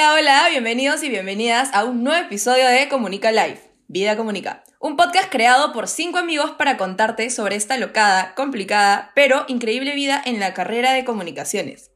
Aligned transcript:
Hola, 0.00 0.14
hola, 0.14 0.46
bienvenidos 0.48 1.02
y 1.02 1.10
bienvenidas 1.10 1.68
a 1.74 1.84
un 1.84 2.02
nuevo 2.02 2.24
episodio 2.24 2.66
de 2.66 2.88
Comunica 2.88 3.32
Live, 3.32 3.60
Vida 3.86 4.16
Comunica. 4.16 4.64
Un 4.80 4.96
podcast 4.96 5.28
creado 5.28 5.74
por 5.74 5.88
cinco 5.88 6.16
amigos 6.16 6.52
para 6.52 6.78
contarte 6.78 7.28
sobre 7.28 7.56
esta 7.56 7.76
locada, 7.76 8.34
complicada, 8.34 9.12
pero 9.14 9.44
increíble 9.46 9.94
vida 9.94 10.22
en 10.24 10.40
la 10.40 10.54
carrera 10.54 10.94
de 10.94 11.04
comunicaciones. 11.04 11.90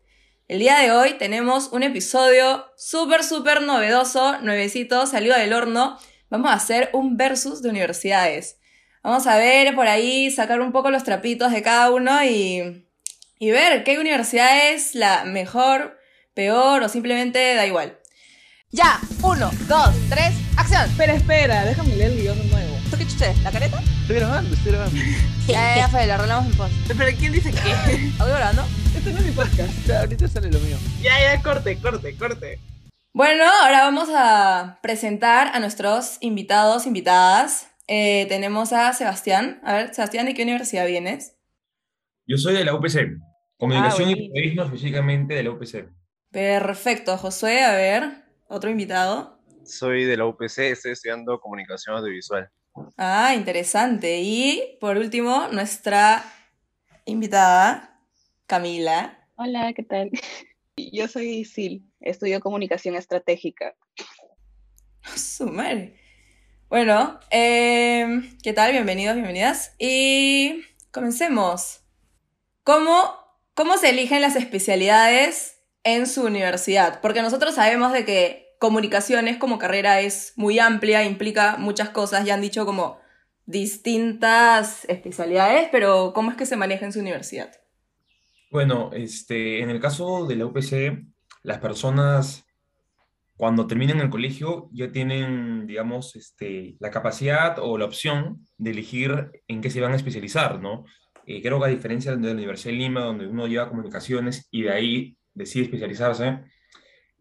El 0.48 0.58
día 0.58 0.76
de 0.80 0.92
hoy 0.92 1.14
tenemos 1.14 1.68
un 1.72 1.82
episodio 1.82 2.66
súper, 2.76 3.24
súper 3.24 3.62
novedoso, 3.62 4.38
nuevecito, 4.42 5.06
salió 5.06 5.34
del 5.34 5.54
horno. 5.54 5.98
Vamos 6.28 6.50
a 6.50 6.56
hacer 6.56 6.90
un 6.92 7.16
versus 7.16 7.62
de 7.62 7.70
universidades. 7.70 8.58
Vamos 9.02 9.26
a 9.26 9.38
ver 9.38 9.74
por 9.74 9.88
ahí, 9.88 10.30
sacar 10.30 10.60
un 10.60 10.72
poco 10.72 10.90
los 10.90 11.04
trapitos 11.04 11.52
de 11.52 11.62
cada 11.62 11.90
uno 11.90 12.22
y, 12.22 12.86
y 13.38 13.50
ver 13.50 13.82
qué 13.82 13.98
universidad 13.98 14.72
es 14.72 14.94
la 14.94 15.24
mejor, 15.24 15.96
peor 16.34 16.82
o 16.82 16.88
simplemente 16.88 17.54
da 17.54 17.66
igual. 17.66 17.98
Ya, 18.70 18.98
uno, 19.22 19.50
dos, 19.68 19.94
tres, 20.10 20.34
acción. 20.56 20.82
Espera, 20.90 21.14
espera, 21.14 21.64
déjame 21.64 21.94
leer 21.94 22.10
el 22.10 22.22
guion 22.22 22.38
de 22.38 22.44
nuevo. 22.46 22.76
¿Esto 22.84 22.98
qué 22.98 23.06
chuche? 23.06 23.32
¿La 23.44 23.52
careta? 23.52 23.80
Estoy 24.00 24.16
grabando, 24.16 24.54
estoy 24.54 24.72
grabando. 24.72 25.00
Ya, 25.46 25.76
ya, 25.76 25.88
Fede, 25.88 26.06
lo 26.06 26.14
arreglamos 26.14 26.46
en 26.46 26.56
post. 26.56 26.74
Pero 26.88 27.16
¿quién 27.18 27.32
dice 27.32 27.50
qué? 27.52 28.10
¿Audio 28.18 28.34
grabando? 28.34 28.64
Este 28.96 29.12
no 29.12 29.18
es 29.18 29.26
mi 29.26 29.30
podcast. 29.32 29.86
Ya, 29.86 30.00
ahorita 30.00 30.26
sale 30.26 30.50
lo 30.50 30.58
mío. 30.58 30.76
Ya, 31.02 31.20
ya, 31.20 31.42
corte, 31.42 31.76
corte, 31.76 32.16
corte. 32.16 32.58
Bueno, 33.12 33.44
ahora 33.62 33.82
vamos 33.82 34.08
a 34.12 34.78
presentar 34.82 35.48
a 35.54 35.60
nuestros 35.60 36.16
invitados, 36.20 36.86
invitadas. 36.86 37.68
Eh, 37.86 38.26
tenemos 38.28 38.72
a 38.72 38.92
Sebastián. 38.94 39.60
A 39.64 39.74
ver, 39.74 39.94
Sebastián, 39.94 40.26
¿de 40.26 40.34
qué 40.34 40.42
universidad 40.42 40.86
vienes? 40.86 41.36
Yo 42.26 42.38
soy 42.38 42.54
de 42.54 42.64
la 42.64 42.74
UPC, 42.74 43.20
Comunicación 43.58 44.08
y 44.08 44.14
buenísimo. 44.14 44.34
Periodismo 44.34 44.62
específicamente 44.64 45.34
de 45.34 45.42
la 45.42 45.50
UPC. 45.50 45.88
Perfecto, 46.34 47.16
Josué, 47.16 47.62
a 47.62 47.76
ver, 47.76 48.24
otro 48.48 48.68
invitado. 48.68 49.38
Soy 49.64 50.04
de 50.04 50.16
la 50.16 50.26
UPC, 50.26 50.72
estoy 50.72 50.90
estudiando 50.90 51.38
comunicación 51.38 51.94
audiovisual. 51.94 52.50
Ah, 52.96 53.34
interesante. 53.36 54.18
Y 54.20 54.76
por 54.80 54.96
último, 54.96 55.46
nuestra 55.52 56.24
invitada, 57.04 58.00
Camila. 58.48 59.28
Hola, 59.36 59.72
¿qué 59.74 59.84
tal? 59.84 60.10
Yo 60.76 61.06
soy 61.06 61.28
Isil, 61.28 61.88
estudio 62.00 62.40
comunicación 62.40 62.96
estratégica. 62.96 63.76
Su 65.14 65.46
madre. 65.46 66.00
Bueno, 66.68 67.20
eh, 67.30 68.28
¿qué 68.42 68.52
tal? 68.52 68.72
Bienvenidos, 68.72 69.14
bienvenidas. 69.14 69.76
Y 69.78 70.64
comencemos. 70.90 71.84
¿Cómo, 72.64 73.14
¿Cómo 73.54 73.78
se 73.78 73.90
eligen 73.90 74.20
las 74.20 74.34
especialidades 74.34 75.53
en 75.84 76.06
su 76.06 76.24
universidad? 76.24 77.00
Porque 77.00 77.22
nosotros 77.22 77.54
sabemos 77.54 77.92
de 77.92 78.04
que 78.04 78.56
comunicaciones 78.58 79.36
como 79.36 79.58
carrera 79.58 80.00
es 80.00 80.32
muy 80.36 80.58
amplia, 80.58 81.04
implica 81.04 81.56
muchas 81.58 81.90
cosas, 81.90 82.24
ya 82.24 82.34
han 82.34 82.40
dicho 82.40 82.66
como 82.66 82.98
distintas 83.46 84.84
especialidades, 84.86 85.68
pero 85.70 86.12
¿cómo 86.14 86.30
es 86.30 86.36
que 86.36 86.46
se 86.46 86.56
maneja 86.56 86.86
en 86.86 86.92
su 86.92 87.00
universidad? 87.00 87.52
Bueno, 88.50 88.90
este, 88.92 89.60
en 89.60 89.70
el 89.70 89.80
caso 89.80 90.26
de 90.26 90.36
la 90.36 90.46
UPC, 90.46 91.04
las 91.42 91.58
personas 91.58 92.44
cuando 93.36 93.66
terminan 93.66 94.00
el 94.00 94.10
colegio 94.10 94.68
ya 94.72 94.92
tienen, 94.92 95.66
digamos, 95.66 96.14
este, 96.16 96.76
la 96.78 96.90
capacidad 96.90 97.58
o 97.58 97.76
la 97.76 97.84
opción 97.84 98.46
de 98.56 98.70
elegir 98.70 99.30
en 99.48 99.60
qué 99.60 99.70
se 99.70 99.80
van 99.80 99.92
a 99.92 99.96
especializar, 99.96 100.60
¿no? 100.60 100.84
Eh, 101.26 101.42
creo 101.42 101.58
que 101.58 101.66
a 101.66 101.68
diferencia 101.68 102.14
de 102.14 102.26
la 102.26 102.32
Universidad 102.32 102.72
de 102.72 102.78
Lima, 102.78 103.00
donde 103.00 103.26
uno 103.26 103.46
lleva 103.46 103.68
comunicaciones 103.68 104.46
y 104.50 104.62
de 104.62 104.70
ahí 104.70 105.16
decide 105.34 105.64
especializarse, 105.64 106.40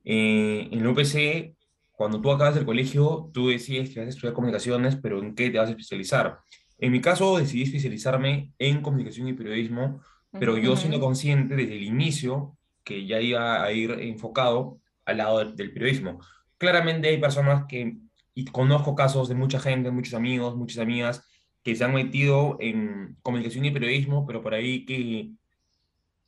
eh, 0.05 0.69
en 0.71 0.83
la 0.83 0.89
UPC, 0.89 1.55
cuando 1.91 2.21
tú 2.21 2.31
acabas 2.31 2.57
el 2.57 2.65
colegio, 2.65 3.29
tú 3.33 3.49
decides 3.49 3.89
que 3.89 3.99
vas 3.99 4.07
a 4.07 4.09
estudiar 4.09 4.33
comunicaciones, 4.33 4.95
pero 4.95 5.19
¿en 5.21 5.35
qué 5.35 5.49
te 5.49 5.57
vas 5.57 5.67
a 5.67 5.71
especializar? 5.71 6.39
En 6.77 6.91
mi 6.91 7.01
caso, 7.01 7.37
decidí 7.37 7.63
especializarme 7.63 8.51
en 8.59 8.81
comunicación 8.81 9.27
y 9.27 9.33
periodismo, 9.33 10.01
pero 10.31 10.57
yo 10.57 10.75
siendo 10.75 10.99
consciente 10.99 11.55
desde 11.55 11.75
el 11.75 11.83
inicio 11.83 12.57
que 12.83 13.05
ya 13.05 13.21
iba 13.21 13.63
a 13.63 13.71
ir 13.71 13.91
enfocado 13.91 14.79
al 15.05 15.17
lado 15.17 15.39
del, 15.39 15.55
del 15.55 15.71
periodismo. 15.71 16.19
Claramente 16.57 17.07
hay 17.07 17.17
personas 17.19 17.65
que, 17.67 17.97
y 18.33 18.45
conozco 18.45 18.95
casos 18.95 19.29
de 19.29 19.35
mucha 19.35 19.59
gente, 19.59 19.91
muchos 19.91 20.15
amigos, 20.15 20.55
muchas 20.57 20.79
amigas, 20.79 21.23
que 21.63 21.75
se 21.75 21.83
han 21.83 21.93
metido 21.93 22.57
en 22.59 23.15
comunicación 23.21 23.63
y 23.65 23.71
periodismo, 23.71 24.25
pero 24.25 24.41
por 24.41 24.53
ahí 24.53 24.85
que 24.85 25.29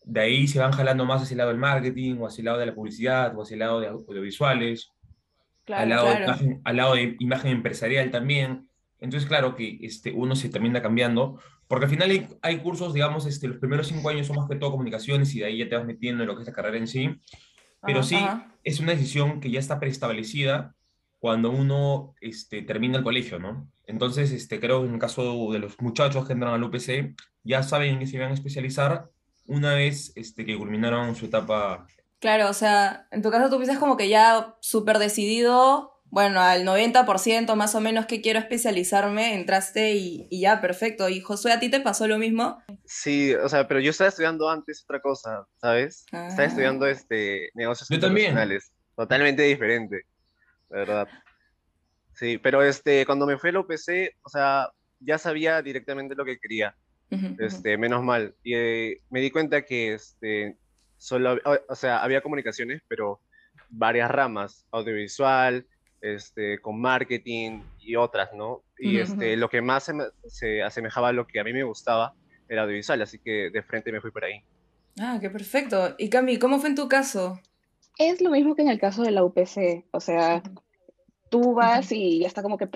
de 0.05 0.21
ahí 0.21 0.47
se 0.47 0.59
van 0.59 0.71
jalando 0.71 1.03
más 1.05 1.23
hacia 1.23 1.33
el 1.33 1.39
lado 1.39 1.49
del 1.49 1.59
marketing, 1.59 2.17
o 2.19 2.27
hacia 2.27 2.41
el 2.41 2.45
lado 2.45 2.59
de 2.59 2.65
la 2.67 2.75
publicidad, 2.75 3.35
o 3.35 3.41
hacia 3.41 3.55
el 3.55 3.59
lado 3.59 3.79
de 3.79 3.87
audiovisuales, 3.87 4.91
al, 5.67 5.89
lado 5.89 6.07
de 6.07 6.23
imagen, 6.23 6.61
al 6.63 6.77
lado 6.77 6.93
de 6.93 7.15
imagen 7.19 7.51
empresarial 7.51 8.11
también. 8.11 8.69
Entonces, 8.99 9.27
claro 9.27 9.55
que 9.55 9.79
este, 9.81 10.11
uno 10.11 10.35
se 10.35 10.49
termina 10.49 10.81
cambiando, 10.81 11.39
porque 11.67 11.85
al 11.85 11.91
final 11.91 12.11
hay, 12.11 12.27
hay 12.43 12.57
cursos, 12.59 12.93
digamos, 12.93 13.25
este, 13.25 13.47
los 13.47 13.57
primeros 13.57 13.87
cinco 13.87 14.09
años 14.09 14.27
son 14.27 14.35
más 14.35 14.47
que 14.47 14.55
todo 14.55 14.71
comunicaciones 14.71 15.33
y 15.33 15.39
de 15.39 15.45
ahí 15.45 15.57
ya 15.57 15.69
te 15.69 15.75
vas 15.75 15.85
metiendo 15.85 16.23
en 16.23 16.27
lo 16.27 16.35
que 16.35 16.43
es 16.43 16.47
la 16.47 16.53
carrera 16.53 16.77
en 16.77 16.87
sí. 16.87 17.09
Pero 17.81 17.99
Ajá, 17.99 18.07
sí, 18.07 18.15
ajá. 18.15 18.55
es 18.63 18.79
una 18.79 18.91
decisión 18.91 19.39
que 19.39 19.49
ya 19.49 19.59
está 19.59 19.79
preestablecida 19.79 20.75
cuando 21.19 21.49
uno 21.49 22.13
este, 22.21 22.61
termina 22.61 22.99
el 22.99 23.03
colegio, 23.03 23.39
¿no? 23.39 23.67
Entonces, 23.87 24.31
este, 24.31 24.59
creo 24.59 24.81
que 24.81 24.87
en 24.87 24.93
el 24.93 24.99
caso 24.99 25.51
de 25.51 25.59
los 25.59 25.79
muchachos 25.81 26.25
que 26.27 26.33
entran 26.33 26.53
al 26.53 26.63
UPC, 26.63 27.15
ya 27.43 27.63
saben 27.63 27.93
en 27.93 27.99
qué 27.99 28.07
se 28.07 28.19
van 28.19 28.31
a 28.31 28.35
especializar 28.35 29.09
una 29.45 29.73
vez 29.73 30.11
este, 30.15 30.45
que 30.45 30.57
culminaron 30.57 31.15
su 31.15 31.25
etapa 31.25 31.87
Claro, 32.25 32.49
o 32.49 32.53
sea, 32.53 33.07
en 33.11 33.21
tu 33.21 33.29
caso 33.29 33.49
tú 33.49 33.57
piensas 33.57 33.77
como 33.77 33.97
que 33.97 34.09
ya 34.09 34.55
súper 34.59 34.97
decidido, 34.97 36.01
bueno, 36.05 36.41
al 36.41 36.63
90% 36.63 37.55
más 37.55 37.75
o 37.75 37.81
menos 37.81 38.07
que 38.07 38.21
quiero 38.21 38.39
especializarme, 38.39 39.35
entraste 39.35 39.93
y, 39.93 40.27
y 40.31 40.41
ya, 40.41 40.59
perfecto. 40.59 41.07
Y 41.07 41.19
Josué, 41.19 41.51
¿a 41.51 41.59
ti 41.59 41.69
te 41.69 41.81
pasó 41.81 42.07
lo 42.07 42.17
mismo? 42.17 42.63
Sí, 42.85 43.35
o 43.35 43.47
sea, 43.47 43.67
pero 43.67 43.79
yo 43.79 43.91
estaba 43.91 44.07
estudiando 44.07 44.49
antes 44.49 44.83
otra 44.85 45.01
cosa, 45.01 45.45
¿sabes? 45.57 46.05
Ah. 46.13 46.27
Estaba 46.27 46.47
estudiando 46.47 46.87
este, 46.87 47.51
negocios 47.53 47.89
Yo 47.89 47.99
también. 47.99 48.31
internacionales, 48.31 48.71
totalmente 48.95 49.43
diferente, 49.43 50.01
la 50.69 50.77
verdad. 50.79 51.07
Sí, 52.13 52.39
pero 52.39 52.63
este, 52.63 53.05
cuando 53.05 53.27
me 53.27 53.37
fui 53.37 53.51
a 53.51 53.53
la 53.53 53.59
UPC, 53.59 54.15
o 54.23 54.29
sea, 54.29 54.71
ya 54.99 55.17
sabía 55.17 55.61
directamente 55.61 56.15
lo 56.15 56.25
que 56.25 56.39
quería, 56.39 56.75
Este, 57.37 57.77
menos 57.77 58.03
mal. 58.03 58.35
Y 58.43 58.53
eh, 58.55 59.01
me 59.09 59.19
di 59.21 59.29
cuenta 59.31 59.63
que, 59.65 59.93
este, 59.93 60.57
solo, 60.97 61.33
o- 61.45 61.59
o 61.69 61.75
sea, 61.75 62.01
había 62.03 62.21
comunicaciones, 62.21 62.81
pero 62.87 63.19
varias 63.69 64.09
ramas, 64.09 64.65
audiovisual, 64.71 65.65
este, 66.01 66.59
con 66.59 66.79
marketing 66.79 67.61
y 67.79 67.95
otras, 67.95 68.29
¿no? 68.33 68.63
Y 68.77 68.97
este, 68.97 69.35
lo 69.37 69.49
que 69.49 69.61
más 69.61 69.83
se, 69.83 69.93
me- 69.93 70.05
se 70.27 70.61
asemejaba 70.63 71.09
a 71.09 71.13
lo 71.13 71.25
que 71.27 71.39
a 71.39 71.43
mí 71.43 71.51
me 71.53 71.63
gustaba 71.63 72.13
era 72.47 72.63
audiovisual, 72.63 73.01
así 73.01 73.19
que 73.19 73.49
de 73.49 73.63
frente 73.63 73.91
me 73.91 74.01
fui 74.01 74.11
por 74.11 74.23
ahí. 74.23 74.41
Ah, 74.99 75.17
qué 75.19 75.29
perfecto. 75.29 75.95
Y 75.97 76.09
Cami, 76.09 76.37
¿cómo 76.39 76.59
fue 76.59 76.69
en 76.69 76.75
tu 76.75 76.87
caso? 76.87 77.39
Es 77.97 78.21
lo 78.21 78.29
mismo 78.29 78.55
que 78.55 78.61
en 78.61 78.69
el 78.69 78.79
caso 78.79 79.03
de 79.03 79.11
la 79.11 79.23
UPC, 79.23 79.85
o 79.91 79.99
sea, 79.99 80.43
tú 81.29 81.53
vas 81.53 81.91
y 81.91 82.19
ya 82.19 82.27
está 82.27 82.41
como 82.43 82.57
que 82.57 82.67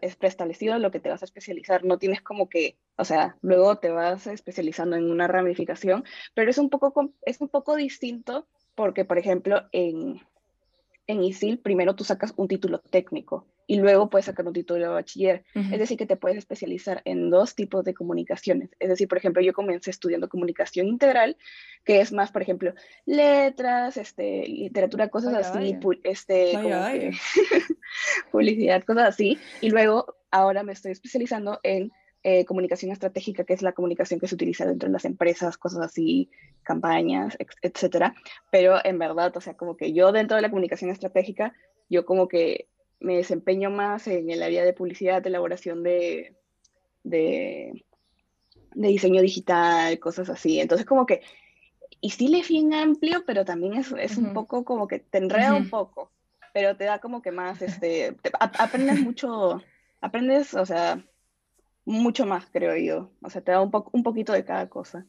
es 0.00 0.16
preestablecido 0.16 0.78
lo 0.78 0.90
que 0.90 1.00
te 1.00 1.08
vas 1.08 1.22
a 1.22 1.24
especializar, 1.24 1.84
no 1.84 1.98
tienes 1.98 2.22
como 2.22 2.48
que, 2.48 2.76
o 2.96 3.04
sea, 3.04 3.36
luego 3.42 3.76
te 3.78 3.90
vas 3.90 4.26
especializando 4.26 4.96
en 4.96 5.10
una 5.10 5.28
ramificación, 5.28 6.04
pero 6.34 6.50
es 6.50 6.58
un 6.58 6.70
poco, 6.70 7.12
es 7.22 7.40
un 7.40 7.48
poco 7.48 7.76
distinto 7.76 8.46
porque, 8.74 9.04
por 9.04 9.18
ejemplo, 9.18 9.68
en, 9.72 10.20
en 11.06 11.22
ISIL 11.22 11.58
primero 11.58 11.94
tú 11.94 12.04
sacas 12.04 12.32
un 12.36 12.48
título 12.48 12.78
técnico 12.78 13.46
y 13.66 13.76
luego 13.76 14.10
puedes 14.10 14.26
sacar 14.26 14.46
un 14.46 14.52
título 14.52 14.80
de 14.80 14.88
bachiller. 14.88 15.44
Es 15.54 15.78
decir, 15.78 15.96
que 15.96 16.06
te 16.06 16.16
puedes 16.16 16.38
especializar 16.38 17.02
en 17.04 17.30
dos 17.30 17.54
tipos 17.54 17.84
de 17.84 17.94
comunicaciones. 17.94 18.70
Es 18.78 18.88
decir, 18.88 19.08
por 19.08 19.18
ejemplo, 19.18 19.42
yo 19.42 19.52
comencé 19.52 19.90
estudiando 19.90 20.28
comunicación 20.28 20.88
integral, 20.88 21.36
que 21.84 22.00
es 22.00 22.12
más, 22.12 22.32
por 22.32 22.42
ejemplo, 22.42 22.74
letras, 23.06 23.96
este, 23.96 24.46
literatura, 24.46 25.08
cosas 25.08 25.32
Vaya, 25.32 25.48
así, 25.48 25.78
vaya. 25.82 26.00
este, 26.04 26.56
Vaya, 26.56 26.92
que 26.92 27.12
publicidad, 28.32 28.82
cosas 28.84 29.08
así. 29.08 29.38
Y 29.60 29.70
luego, 29.70 30.16
ahora 30.30 30.62
me 30.62 30.72
estoy 30.72 30.92
especializando 30.92 31.60
en 31.62 31.92
eh, 32.24 32.44
comunicación 32.44 32.92
estratégica, 32.92 33.44
que 33.44 33.52
es 33.52 33.62
la 33.62 33.72
comunicación 33.72 34.20
que 34.20 34.28
se 34.28 34.36
utiliza 34.36 34.64
dentro 34.64 34.88
de 34.88 34.92
las 34.92 35.04
empresas, 35.04 35.58
cosas 35.58 35.80
así, 35.80 36.30
campañas, 36.62 37.36
etcétera. 37.62 38.14
Pero 38.50 38.76
en 38.84 38.98
verdad, 38.98 39.36
o 39.36 39.40
sea, 39.40 39.54
como 39.54 39.76
que 39.76 39.92
yo 39.92 40.12
dentro 40.12 40.36
de 40.36 40.42
la 40.42 40.50
comunicación 40.50 40.90
estratégica, 40.90 41.52
yo 41.88 42.04
como 42.06 42.28
que 42.28 42.68
me 43.02 43.16
desempeño 43.16 43.70
más 43.70 44.06
en 44.06 44.30
el 44.30 44.42
área 44.42 44.64
de 44.64 44.72
publicidad, 44.72 45.26
elaboración 45.26 45.82
de, 45.82 46.36
de, 47.02 47.84
de 48.74 48.88
diseño 48.88 49.20
digital, 49.22 49.98
cosas 49.98 50.28
así. 50.30 50.60
Entonces, 50.60 50.86
como 50.86 51.06
que, 51.06 51.20
y 52.00 52.10
sí 52.10 52.34
es 52.38 52.48
bien 52.48 52.72
amplio, 52.74 53.24
pero 53.26 53.44
también 53.44 53.74
es, 53.74 53.92
es 53.98 54.16
un 54.16 54.32
poco 54.32 54.64
como 54.64 54.88
que 54.88 54.98
te 55.00 55.18
enreda 55.18 55.54
un 55.54 55.68
poco, 55.68 56.10
pero 56.54 56.76
te 56.76 56.84
da 56.84 57.00
como 57.00 57.22
que 57.22 57.32
más, 57.32 57.62
este, 57.62 58.12
te- 58.22 58.30
a- 58.38 58.52
aprendes 58.64 58.98
mucho, 59.00 59.62
aprendes, 60.00 60.54
o 60.54 60.66
sea, 60.66 61.04
mucho 61.84 62.26
más, 62.26 62.46
creo 62.52 62.76
yo. 62.76 63.10
O 63.22 63.30
sea, 63.30 63.42
te 63.42 63.52
da 63.52 63.60
un, 63.60 63.70
po- 63.70 63.90
un 63.92 64.02
poquito 64.02 64.32
de 64.32 64.44
cada 64.44 64.68
cosa. 64.68 65.06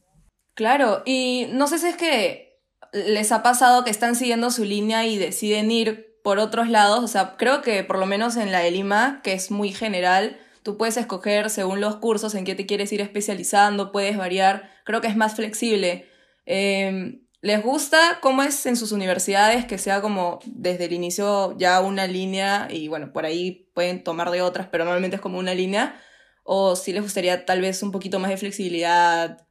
Claro, 0.55 1.01
y 1.05 1.47
no 1.51 1.67
sé 1.67 1.79
si 1.79 1.87
es 1.87 1.97
que 1.97 2.59
les 2.91 3.31
ha 3.31 3.41
pasado 3.41 3.83
que 3.83 3.89
están 3.89 4.15
siguiendo 4.15 4.51
su 4.51 4.65
línea 4.65 5.05
y 5.07 5.17
deciden 5.17 5.71
ir 5.71 6.12
por 6.23 6.39
otros 6.39 6.69
lados. 6.69 7.03
O 7.03 7.07
sea, 7.07 7.35
creo 7.37 7.61
que 7.61 7.83
por 7.83 7.99
lo 7.99 8.07
menos 8.07 8.35
en 8.37 8.51
la 8.51 8.59
de 8.59 8.71
Lima, 8.71 9.21
que 9.23 9.33
es 9.33 9.51
muy 9.51 9.71
general, 9.71 10.39
tú 10.63 10.77
puedes 10.77 10.97
escoger 10.97 11.51
según 11.51 11.79
los 11.79 11.97
cursos 11.97 12.33
en 12.33 12.45
qué 12.45 12.55
te 12.55 12.65
quieres 12.65 12.91
ir 12.91 13.01
especializando, 13.01 13.91
puedes 13.91 14.17
variar. 14.17 14.71
Creo 14.85 15.01
que 15.01 15.07
es 15.07 15.15
más 15.15 15.35
flexible. 15.35 16.07
Eh, 16.47 17.19
¿Les 17.43 17.61
gusta 17.61 18.19
cómo 18.21 18.41
es 18.41 18.65
en 18.65 18.77
sus 18.77 18.93
universidades 18.93 19.65
que 19.65 19.77
sea 19.77 20.01
como 20.01 20.39
desde 20.45 20.85
el 20.85 20.93
inicio 20.93 21.57
ya 21.57 21.81
una 21.81 22.07
línea 22.07 22.69
y 22.71 22.87
bueno, 22.87 23.11
por 23.11 23.25
ahí 23.25 23.69
pueden 23.73 24.01
tomar 24.01 24.31
de 24.31 24.41
otras, 24.41 24.69
pero 24.71 24.85
normalmente 24.85 25.17
es 25.17 25.21
como 25.21 25.39
una 25.39 25.53
línea? 25.53 26.01
¿O 26.45 26.77
si 26.77 26.93
les 26.93 27.03
gustaría 27.03 27.45
tal 27.45 27.59
vez 27.59 27.83
un 27.83 27.91
poquito 27.91 28.17
más 28.19 28.29
de 28.29 28.37
flexibilidad, 28.37 29.45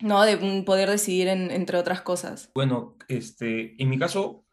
¿no? 0.00 0.24
De 0.24 0.36
poder 0.64 0.90
decidir 0.90 1.28
entre 1.28 1.78
otras 1.78 2.02
cosas. 2.02 2.50
Bueno, 2.52 2.96
este, 3.06 3.80
en 3.80 3.88
mi 3.88 3.96
caso, 3.96 4.44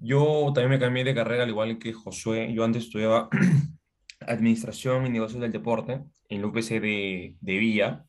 yo 0.00 0.52
también 0.54 0.70
me 0.70 0.78
cambié 0.78 1.04
de 1.04 1.14
carrera 1.14 1.44
al 1.44 1.48
igual 1.50 1.78
que 1.78 1.92
Josué. 1.92 2.52
Yo 2.52 2.64
antes 2.64 2.84
estudiaba 2.84 3.28
Administración 4.20 5.06
y 5.06 5.10
Negocios 5.10 5.40
del 5.40 5.52
Deporte 5.52 6.02
en 6.28 6.40
la 6.40 6.46
UPC 6.48 6.80
de, 6.80 7.36
de 7.40 7.58
Villa. 7.58 8.04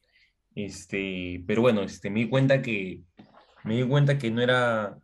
Este, 0.55 1.43
pero 1.45 1.61
bueno, 1.61 1.81
este, 1.81 2.09
me 2.09 2.21
di 2.21 2.29
cuenta 2.29 2.61
que 2.61 3.03
me 3.63 3.77
di 3.77 3.83
cuenta 3.87 4.17
que 4.17 4.31
no 4.31 4.41
era, 4.41 4.97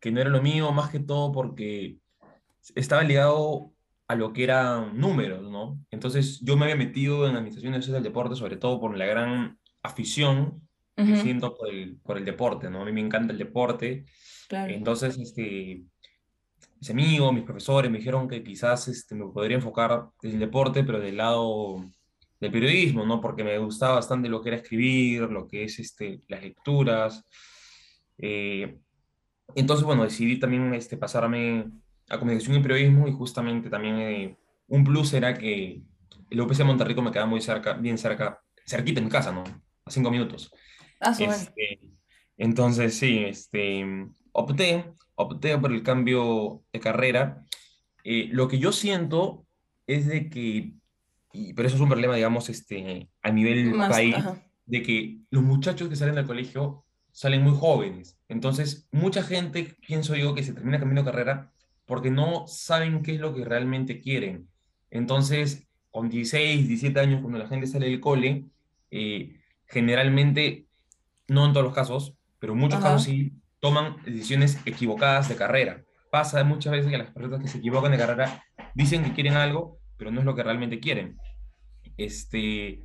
que 0.00 0.10
no 0.10 0.20
era 0.20 0.30
lo 0.30 0.42
mío, 0.42 0.72
más 0.72 0.90
que 0.90 1.00
todo 1.00 1.32
porque 1.32 1.96
estaba 2.74 3.02
ligado 3.02 3.72
a 4.08 4.14
lo 4.14 4.32
que 4.32 4.44
eran 4.44 4.98
números, 4.98 5.50
¿no? 5.50 5.80
Entonces 5.90 6.40
yo 6.40 6.56
me 6.56 6.64
había 6.64 6.76
metido 6.76 7.26
en 7.26 7.36
administración 7.36 7.94
del 7.94 8.02
deporte, 8.02 8.36
sobre 8.36 8.56
todo 8.56 8.80
por 8.80 8.96
la 8.96 9.06
gran 9.06 9.58
afición 9.82 10.68
que 10.94 11.16
siento 11.16 11.56
por 11.56 11.70
el, 11.70 11.96
por 11.96 12.18
el 12.18 12.24
deporte, 12.24 12.70
¿no? 12.70 12.82
A 12.82 12.84
mí 12.84 12.92
me 12.92 13.00
encanta 13.00 13.32
el 13.32 13.38
deporte. 13.38 14.04
Entonces, 14.50 15.18
este, 15.18 15.82
mis 16.82 16.90
amigos, 16.90 17.32
mis 17.32 17.44
profesores 17.44 17.88
me 17.88 17.98
dijeron 17.98 18.26
que 18.26 18.42
quizás 18.42 18.88
este, 18.88 19.14
me 19.14 19.26
podría 19.26 19.56
enfocar 19.56 20.08
en 20.20 20.32
el 20.32 20.40
deporte, 20.40 20.82
pero 20.82 20.98
del 20.98 21.16
lado 21.16 21.84
del 22.40 22.50
periodismo, 22.50 23.06
¿no? 23.06 23.20
Porque 23.20 23.44
me 23.44 23.56
gustaba 23.58 23.94
bastante 23.94 24.28
lo 24.28 24.42
que 24.42 24.48
era 24.48 24.58
escribir, 24.58 25.30
lo 25.30 25.46
que 25.46 25.62
es 25.62 25.78
este, 25.78 26.22
las 26.26 26.42
lecturas. 26.42 27.24
Eh, 28.18 28.80
entonces, 29.54 29.86
bueno, 29.86 30.02
decidí 30.02 30.40
también 30.40 30.74
este, 30.74 30.96
pasarme 30.96 31.70
a 32.08 32.18
comunicación 32.18 32.56
y 32.56 32.62
periodismo 32.62 33.06
y 33.06 33.12
justamente 33.12 33.70
también 33.70 33.98
eh, 34.00 34.36
un 34.66 34.82
plus 34.82 35.12
era 35.12 35.34
que 35.34 35.82
el 36.30 36.40
UPC 36.40 36.56
de 36.56 36.64
Monterrico 36.64 37.00
me 37.00 37.12
quedaba 37.12 37.30
muy 37.30 37.40
cerca, 37.40 37.74
bien 37.74 37.96
cerca, 37.96 38.42
cerquita 38.66 38.98
en 38.98 39.04
mi 39.04 39.10
casa, 39.12 39.30
¿no? 39.30 39.44
A 39.84 39.90
cinco 39.92 40.10
minutos. 40.10 40.52
Ah, 41.00 41.14
este, 41.16 41.80
entonces, 42.36 42.98
sí, 42.98 43.18
este, 43.18 43.84
opté, 44.32 44.92
opté 45.22 45.56
por 45.58 45.72
el 45.72 45.82
cambio 45.82 46.62
de 46.72 46.80
carrera. 46.80 47.44
Eh, 48.04 48.28
lo 48.30 48.48
que 48.48 48.58
yo 48.58 48.72
siento 48.72 49.46
es 49.86 50.06
de 50.06 50.28
que, 50.28 50.74
pero 51.54 51.66
eso 51.66 51.76
es 51.76 51.82
un 51.82 51.88
problema, 51.88 52.14
digamos, 52.14 52.48
este, 52.48 53.08
a 53.22 53.30
nivel 53.30 53.72
país, 53.76 54.16
de 54.66 54.82
que 54.82 55.18
los 55.30 55.42
muchachos 55.42 55.88
que 55.88 55.96
salen 55.96 56.14
del 56.14 56.26
colegio 56.26 56.84
salen 57.12 57.42
muy 57.42 57.56
jóvenes. 57.56 58.18
Entonces, 58.28 58.88
mucha 58.90 59.22
gente, 59.22 59.76
pienso 59.86 60.16
yo, 60.16 60.34
que 60.34 60.42
se 60.42 60.54
termina 60.54 60.78
cambiando 60.78 61.10
carrera 61.10 61.52
porque 61.84 62.10
no 62.10 62.46
saben 62.46 63.02
qué 63.02 63.14
es 63.14 63.20
lo 63.20 63.34
que 63.34 63.44
realmente 63.44 64.00
quieren. 64.00 64.48
Entonces, 64.90 65.66
con 65.90 66.08
16, 66.08 66.68
17 66.68 66.98
años, 67.00 67.20
cuando 67.20 67.38
la 67.38 67.48
gente 67.48 67.66
sale 67.66 67.86
del 67.86 68.00
cole, 68.00 68.46
eh, 68.90 69.40
generalmente, 69.66 70.66
no 71.28 71.46
en 71.46 71.52
todos 71.52 71.64
los 71.64 71.74
casos, 71.74 72.16
pero 72.38 72.54
en 72.54 72.60
muchos 72.60 72.80
casos 72.80 73.04
sí, 73.04 73.32
toman 73.62 73.96
decisiones 74.04 74.58
equivocadas 74.66 75.28
de 75.28 75.36
carrera. 75.36 75.84
Pasa 76.10 76.42
muchas 76.42 76.72
veces 76.72 76.90
que 76.90 76.98
las 76.98 77.12
personas 77.12 77.40
que 77.40 77.48
se 77.48 77.58
equivocan 77.58 77.92
de 77.92 77.98
carrera 77.98 78.44
dicen 78.74 79.04
que 79.04 79.12
quieren 79.12 79.34
algo, 79.34 79.78
pero 79.96 80.10
no 80.10 80.18
es 80.18 80.26
lo 80.26 80.34
que 80.34 80.42
realmente 80.42 80.80
quieren. 80.80 81.16
Este, 81.96 82.82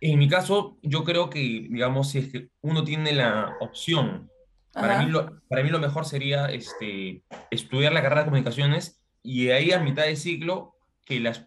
en 0.00 0.18
mi 0.18 0.28
caso, 0.28 0.76
yo 0.82 1.04
creo 1.04 1.30
que, 1.30 1.38
digamos, 1.38 2.10
si 2.10 2.18
es 2.18 2.32
que 2.32 2.48
uno 2.62 2.82
tiene 2.82 3.12
la 3.12 3.56
opción, 3.60 4.28
para 4.72 4.98
mí, 4.98 5.08
lo, 5.08 5.40
para 5.48 5.62
mí 5.62 5.70
lo 5.70 5.78
mejor 5.78 6.04
sería 6.04 6.46
este, 6.46 7.22
estudiar 7.52 7.92
la 7.92 8.02
carrera 8.02 8.22
de 8.22 8.26
comunicaciones 8.26 9.00
y 9.22 9.44
de 9.44 9.52
ahí 9.52 9.70
a 9.70 9.78
mitad 9.78 10.04
de 10.04 10.16
ciclo 10.16 10.74
que 11.04 11.20
las 11.20 11.46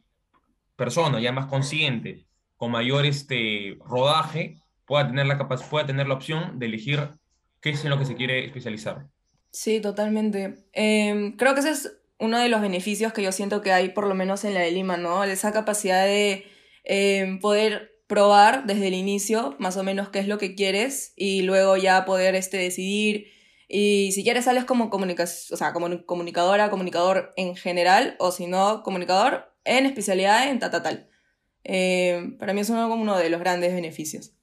personas 0.78 1.22
ya 1.22 1.34
más 1.34 1.48
conscientes, 1.48 2.26
con 2.56 2.72
mayor 2.72 3.06
este, 3.06 3.78
rodaje, 3.86 4.62
pueda 4.86 5.08
tener, 5.08 5.26
la 5.26 5.38
pueda 5.46 5.86
tener 5.86 6.08
la 6.08 6.14
opción 6.14 6.58
de 6.58 6.68
elegir 6.68 7.10
qué 7.66 7.72
es 7.72 7.84
en 7.84 7.90
lo 7.90 7.98
que 7.98 8.06
se 8.06 8.14
quiere 8.14 8.46
especializar. 8.46 9.08
Sí, 9.50 9.82
totalmente. 9.82 10.68
Em, 10.72 11.36
creo 11.36 11.56
que 11.56 11.62
ese 11.62 11.72
es 11.72 11.98
uno 12.20 12.38
de 12.38 12.48
los 12.48 12.62
beneficios 12.62 13.12
que 13.12 13.24
yo 13.24 13.32
siento 13.32 13.64
que 13.64 13.72
hay, 13.72 13.90
por 13.90 14.06
lo 14.06 14.14
menos 14.14 14.44
en 14.44 14.54
la 14.54 14.60
de 14.60 14.70
Lima, 14.70 14.98
¿no? 14.98 15.24
Esa 15.24 15.52
capacidad 15.52 16.06
de 16.06 16.46
em, 16.84 17.40
poder 17.40 18.04
probar 18.06 18.68
desde 18.68 18.90
el 18.90 18.94
inicio 18.94 19.56
más 19.58 19.78
o 19.78 19.84
menos 19.84 20.10
qué 20.10 20.20
es 20.20 20.28
lo 20.28 20.38
que 20.38 20.54
quieres 20.54 21.14
y 21.16 21.42
luego 21.42 21.76
ya 21.76 22.06
poder 22.06 22.36
este, 22.36 22.58
decidir. 22.58 23.32
Y 23.68 24.12
si 24.12 24.24
quieres 24.24 24.46
sales 24.46 24.66
como, 24.66 24.92
o 24.92 25.58
sea, 25.58 25.74
como 25.74 26.06
comunicadora, 26.06 26.70
comunicador 26.70 27.34
en 27.36 27.56
general, 27.56 28.16
o 28.20 28.32
si 28.32 28.46
no, 28.46 28.84
comunicador 28.84 29.52
en 29.64 29.88
especialidad 29.88 30.50
en 30.52 30.60
tal, 30.60 31.10
eh, 31.64 32.36
para 32.38 32.54
mí 32.54 32.62
es 32.62 32.70
uno 32.70 33.18
de 33.18 33.30
los 33.32 33.40
grandes 33.40 33.74
beneficios. 33.74 34.36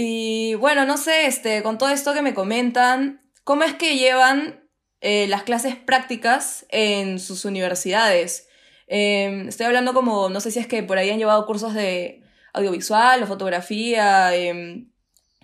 Y 0.00 0.54
bueno, 0.54 0.86
no 0.86 0.96
sé, 0.96 1.26
este, 1.26 1.60
con 1.64 1.76
todo 1.76 1.88
esto 1.88 2.14
que 2.14 2.22
me 2.22 2.32
comentan, 2.32 3.20
¿cómo 3.42 3.64
es 3.64 3.74
que 3.74 3.96
llevan 3.96 4.62
eh, 5.00 5.26
las 5.26 5.42
clases 5.42 5.74
prácticas 5.74 6.66
en 6.68 7.18
sus 7.18 7.44
universidades? 7.44 8.48
Eh, 8.86 9.46
estoy 9.48 9.66
hablando 9.66 9.94
como, 9.94 10.28
no 10.28 10.38
sé 10.38 10.52
si 10.52 10.60
es 10.60 10.68
que 10.68 10.84
por 10.84 10.98
ahí 10.98 11.10
han 11.10 11.18
llevado 11.18 11.44
cursos 11.46 11.74
de 11.74 12.22
audiovisual 12.52 13.24
o 13.24 13.26
fotografía, 13.26 14.36
em, 14.36 14.92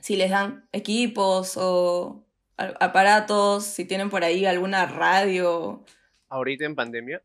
si 0.01 0.15
les 0.15 0.31
dan 0.31 0.69
equipos 0.71 1.57
o 1.57 2.25
aparatos, 2.57 3.65
si 3.65 3.85
tienen 3.85 4.09
por 4.09 4.23
ahí 4.23 4.47
alguna 4.47 4.87
radio. 4.87 5.85
¿Ahorita 6.29 6.65
en 6.65 6.77
pandemia? 6.77 7.21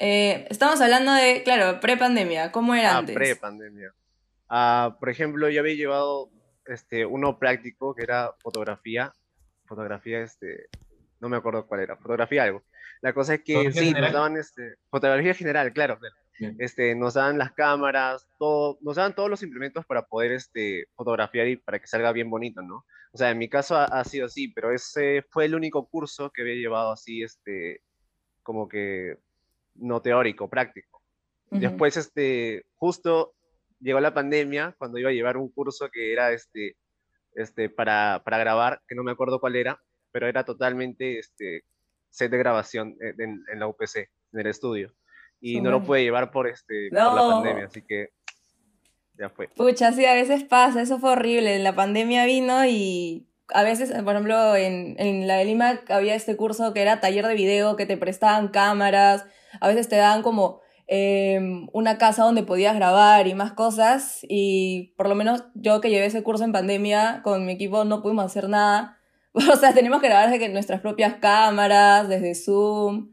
Eh, 0.00 0.44
estamos 0.50 0.80
hablando 0.80 1.12
de, 1.12 1.44
claro, 1.44 1.78
pre-pandemia, 1.78 2.50
¿cómo 2.50 2.74
era 2.74 2.96
ah, 2.96 2.98
antes? 2.98 3.14
pre-pandemia. 3.14 3.94
Ah, 4.48 4.96
por 4.98 5.08
ejemplo, 5.08 5.48
yo 5.50 5.60
había 5.60 5.74
llevado 5.74 6.32
este, 6.68 7.04
uno 7.04 7.38
práctico 7.38 7.94
que 7.94 8.02
era 8.02 8.32
fotografía, 8.40 9.12
fotografía, 9.66 10.20
este, 10.20 10.68
no 11.20 11.28
me 11.28 11.36
acuerdo 11.36 11.66
cuál 11.66 11.80
era, 11.80 11.96
fotografía 11.96 12.44
algo. 12.44 12.62
La 13.00 13.12
cosa 13.12 13.34
es 13.34 13.42
que 13.42 13.72
sí, 13.72 13.92
nos 13.92 14.12
daban 14.12 14.36
este, 14.36 14.76
fotografía 14.90 15.34
general, 15.34 15.72
claro, 15.72 15.98
este, 16.58 16.94
nos 16.94 17.14
dan 17.14 17.38
las 17.38 17.52
cámaras, 17.52 18.28
todo, 18.38 18.78
nos 18.80 18.96
dan 18.96 19.14
todos 19.14 19.28
los 19.28 19.42
implementos 19.42 19.84
para 19.86 20.02
poder 20.02 20.32
este, 20.32 20.86
fotografiar 20.94 21.48
y 21.48 21.56
para 21.56 21.78
que 21.78 21.86
salga 21.86 22.12
bien 22.12 22.30
bonito, 22.30 22.62
¿no? 22.62 22.84
O 23.12 23.18
sea, 23.18 23.30
en 23.30 23.38
mi 23.38 23.48
caso 23.48 23.76
ha, 23.76 24.04
sido 24.04 24.26
así, 24.26 24.48
pero 24.48 24.72
ese 24.72 25.24
fue 25.30 25.46
el 25.46 25.54
único 25.54 25.86
curso 25.88 26.30
que 26.30 26.42
había 26.42 26.54
llevado 26.54 26.92
así, 26.92 27.22
este, 27.22 27.80
como 28.42 28.68
que 28.68 29.16
no 29.74 30.02
teórico, 30.02 30.48
práctico. 30.48 31.02
Después, 31.50 31.96
este, 31.96 32.66
justo 32.74 33.34
llegó 33.80 34.00
la 34.00 34.14
pandemia 34.14 34.74
cuando 34.78 34.98
iba 34.98 35.10
a 35.10 35.12
llevar 35.12 35.36
un 35.36 35.50
curso 35.50 35.88
que 35.90 36.12
era 36.12 36.32
este, 36.32 36.76
este, 37.34 37.70
para, 37.70 38.22
para 38.24 38.38
grabar, 38.38 38.82
que 38.88 38.94
no 38.94 39.02
me 39.02 39.12
acuerdo 39.12 39.40
cuál 39.40 39.56
era, 39.56 39.80
pero 40.12 40.26
era 40.26 40.44
totalmente 40.44 41.18
este, 41.18 41.64
set 42.10 42.30
de 42.30 42.38
grabación 42.38 42.96
en, 43.00 43.44
en 43.52 43.58
la 43.58 43.66
UPC, 43.66 44.10
en 44.32 44.40
el 44.40 44.46
estudio 44.46 44.94
y 45.40 45.60
no 45.60 45.70
lo 45.70 45.82
puede 45.82 46.02
llevar 46.02 46.30
por, 46.30 46.48
este, 46.48 46.88
por 46.90 47.14
la 47.14 47.34
pandemia, 47.34 47.66
así 47.66 47.82
que 47.82 48.10
ya 49.18 49.28
fue. 49.28 49.48
Pucha, 49.48 49.92
sí, 49.92 50.04
a 50.04 50.14
veces 50.14 50.44
pasa, 50.44 50.82
eso 50.82 50.98
fue 50.98 51.12
horrible. 51.12 51.58
La 51.58 51.74
pandemia 51.74 52.24
vino 52.26 52.64
y 52.66 53.28
a 53.48 53.62
veces, 53.62 53.90
por 54.02 54.14
ejemplo, 54.14 54.56
en, 54.56 54.96
en 54.98 55.26
la 55.26 55.36
de 55.36 55.44
Lima 55.44 55.80
había 55.88 56.14
este 56.14 56.36
curso 56.36 56.72
que 56.72 56.82
era 56.82 57.00
taller 57.00 57.26
de 57.26 57.34
video, 57.34 57.76
que 57.76 57.86
te 57.86 57.96
prestaban 57.96 58.48
cámaras, 58.48 59.26
a 59.60 59.68
veces 59.68 59.88
te 59.88 59.96
daban 59.96 60.22
como 60.22 60.60
em, 60.88 61.68
una 61.72 61.98
casa 61.98 62.24
donde 62.24 62.42
podías 62.42 62.74
grabar 62.74 63.28
y 63.28 63.34
más 63.34 63.52
cosas, 63.52 64.20
y 64.28 64.94
por 64.96 65.08
lo 65.08 65.14
menos 65.14 65.44
yo 65.54 65.80
que 65.80 65.90
llevé 65.90 66.06
ese 66.06 66.22
curso 66.24 66.44
en 66.44 66.52
pandemia 66.52 67.20
con 67.22 67.46
mi 67.46 67.52
equipo 67.52 67.84
no 67.84 68.02
pudimos 68.02 68.24
hacer 68.24 68.48
nada. 68.48 68.96
O 69.52 69.56
sea, 69.56 69.72
teníamos 69.72 70.00
que 70.00 70.08
grabar 70.08 70.30
desde 70.30 70.48
nuestras 70.48 70.80
propias 70.80 71.16
cámaras, 71.16 72.08
desde 72.08 72.34
Zoom. 72.34 73.12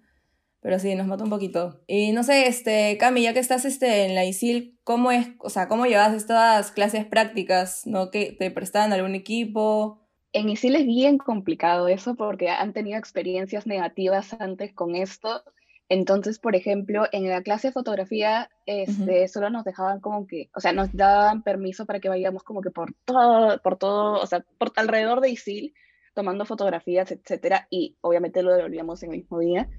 Pero 0.66 0.80
sí, 0.80 0.96
nos 0.96 1.06
mata 1.06 1.24
un 1.24 1.30
poquito. 1.30 1.84
Y 1.86 2.12
no 2.12 2.24
sé, 2.24 2.48
este, 2.48 2.98
Cami, 2.98 3.22
ya 3.22 3.34
que 3.34 3.40
estás 3.40 3.66
este, 3.66 4.06
en 4.06 4.16
la 4.16 4.26
ISIL, 4.26 4.80
¿cómo 4.84 5.12
es, 5.12 5.28
o 5.38 5.52
sea, 5.52 5.68
cómo 5.68 5.86
llevas 5.86 6.16
estas 6.16 6.72
clases 6.72 7.06
prácticas, 7.06 7.86
no? 7.86 8.10
¿Que 8.10 8.32
te 8.32 8.50
prestan 8.50 8.92
algún 8.92 9.14
equipo? 9.14 10.00
En 10.34 10.50
ISIL 10.50 10.76
es 10.76 10.88
bien 10.88 11.20
complicado 11.20 11.88
eso 11.88 12.16
porque 12.16 12.50
han 12.50 12.74
tenido 12.74 12.98
experiencias 12.98 13.68
negativas 13.68 14.36
antes 14.40 14.74
con 14.74 14.96
esto. 14.96 15.44
Entonces, 15.88 16.40
por 16.40 16.56
ejemplo, 16.56 17.06
en 17.12 17.30
la 17.30 17.44
clase 17.44 17.68
de 17.68 17.74
fotografía, 17.74 18.50
este, 18.66 19.28
solo 19.28 19.52
nos 19.52 19.64
dejaban 19.64 20.00
como 20.00 20.26
que, 20.26 20.50
o 20.56 20.60
sea, 20.60 20.74
nos 20.74 20.92
daban 20.94 21.44
permiso 21.44 21.86
para 21.86 22.00
que 22.00 22.10
vayamos 22.10 22.44
como 22.44 22.62
que 22.62 22.72
por 22.72 22.94
todo, 23.06 23.62
por 23.62 23.78
todo, 23.78 24.20
o 24.20 24.26
sea, 24.26 24.44
por 24.58 24.72
alrededor 24.78 25.22
de 25.22 25.30
ISIL, 25.30 25.74
tomando 26.16 26.46
fotografías, 26.46 27.12
etcétera, 27.12 27.68
y 27.70 27.98
obviamente 28.02 28.42
lo 28.42 28.56
devolvíamos 28.56 29.04
en 29.04 29.12
el 29.12 29.20
mismo 29.20 29.40
día. 29.40 29.70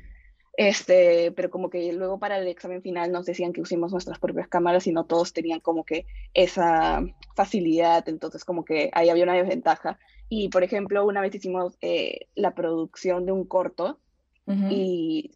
Este, 0.57 1.33
pero 1.33 1.51
como 1.51 1.69
que 1.69 1.93
luego 1.93 2.19
para 2.19 2.39
el 2.39 2.47
examen 2.49 2.81
final 2.81 3.13
nos 3.13 3.27
decían 3.27 3.53
que 3.53 3.61
usemos 3.61 3.93
nuestras 3.93 4.19
propias 4.19 4.49
cámaras 4.49 4.87
y 4.87 4.93
no 4.93 5.05
todos 5.05 5.35
tenían 5.35 5.61
como 5.61 5.85
que 5.85 6.07
esa 6.33 7.05
facilidad, 7.35 8.09
entonces 8.09 8.45
como 8.45 8.65
que 8.65 8.91
ahí 8.95 9.11
había 9.11 9.25
una 9.25 9.35
desventaja. 9.35 9.99
Y 10.29 10.49
por 10.49 10.63
ejemplo, 10.63 11.05
una 11.05 11.21
vez 11.21 11.35
hicimos 11.35 11.77
eh, 11.83 12.29
la 12.35 12.55
producción 12.55 13.27
de 13.27 13.33
un 13.33 13.45
corto 13.45 13.99
Ujú. 14.47 14.69
y, 14.71 15.33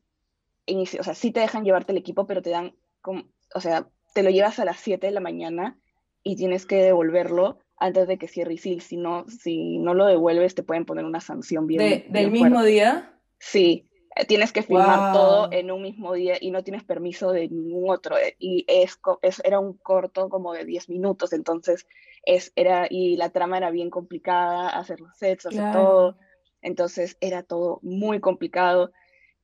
inicio- 0.70 1.00
o 1.00 1.04
sea, 1.04 1.14
sí 1.14 1.30
te 1.32 1.40
dejan 1.40 1.64
llevarte 1.64 1.92
el 1.92 1.98
equipo, 1.98 2.26
pero 2.26 2.42
te 2.42 2.50
dan, 2.50 2.74
como, 3.02 3.24
o 3.54 3.60
sea, 3.60 3.88
te 4.14 4.22
lo 4.22 4.30
llevas 4.30 4.58
a 4.58 4.64
las 4.64 4.78
7 4.80 5.06
de 5.08 5.12
la 5.12 5.20
mañana 5.20 5.78
y 6.22 6.36
tienes 6.36 6.66
que 6.66 6.76
devolverlo 6.76 7.58
antes 7.76 8.06
de 8.08 8.18
que 8.18 8.28
cierre 8.28 8.54
ISIL. 8.54 8.80
Si 8.82 8.96
no, 8.96 9.26
si 9.28 9.78
no 9.78 9.94
lo 9.94 10.06
devuelves, 10.06 10.54
te 10.54 10.62
pueden 10.62 10.84
poner 10.84 11.04
una 11.04 11.20
sanción 11.20 11.66
bien, 11.66 11.78
De- 11.78 12.04
del 12.08 12.30
bien 12.30 12.32
mismo 12.32 12.48
fuerte. 12.50 12.68
día. 12.70 13.20
Sí, 13.38 13.88
eh, 14.16 14.26
tienes 14.26 14.52
que 14.52 14.62
filmar 14.62 15.12
todo 15.12 15.48
Guau. 15.48 15.52
en 15.52 15.70
un 15.70 15.80
mismo 15.82 16.12
día 16.12 16.36
y 16.40 16.50
no 16.50 16.62
tienes 16.62 16.84
permiso 16.84 17.32
de 17.32 17.48
ningún 17.48 17.88
otro. 17.90 18.18
eh, 18.18 18.36
Y 18.38 18.64
es, 18.68 18.98
es- 19.22 19.40
era 19.44 19.60
un 19.60 19.78
corto 19.78 20.28
como 20.28 20.52
de 20.52 20.64
10 20.66 20.88
minutos, 20.90 21.32
entonces 21.32 21.86
es, 22.24 22.52
era, 22.54 22.86
y 22.90 23.16
la 23.16 23.30
trama 23.30 23.56
era 23.56 23.70
bien 23.70 23.88
complicada, 23.88 24.68
hacer 24.68 25.00
los 25.00 25.16
sets, 25.16 25.46
hacer 25.46 25.60
Claro. 25.70 25.78
todo. 25.86 26.18
Entonces 26.60 27.16
era 27.20 27.42
todo 27.42 27.78
muy 27.82 28.20
complicado 28.20 28.92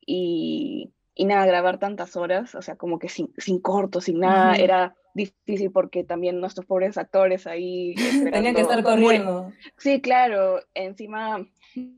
y, 0.04 0.92
y 1.16 1.25
nada, 1.25 1.46
grabar 1.46 1.78
tantas 1.78 2.14
horas, 2.14 2.54
o 2.54 2.62
sea, 2.62 2.76
como 2.76 2.99
que 2.99 3.08
sin, 3.08 3.32
sin 3.38 3.58
corto, 3.61 4.00
sin 4.00 4.20
nada, 4.20 4.54
era 4.54 4.94
difícil 5.14 5.73
porque 5.73 6.04
también 6.04 6.40
nuestros 6.40 6.66
pobres 6.66 6.99
actores 6.99 7.46
ahí 7.46 7.94
Tenían 8.30 8.54
que 8.54 8.61
estar 8.61 8.82
corriendo. 8.85 9.50
Sí, 9.78 10.00
claro, 10.02 10.61
encima 10.75 11.38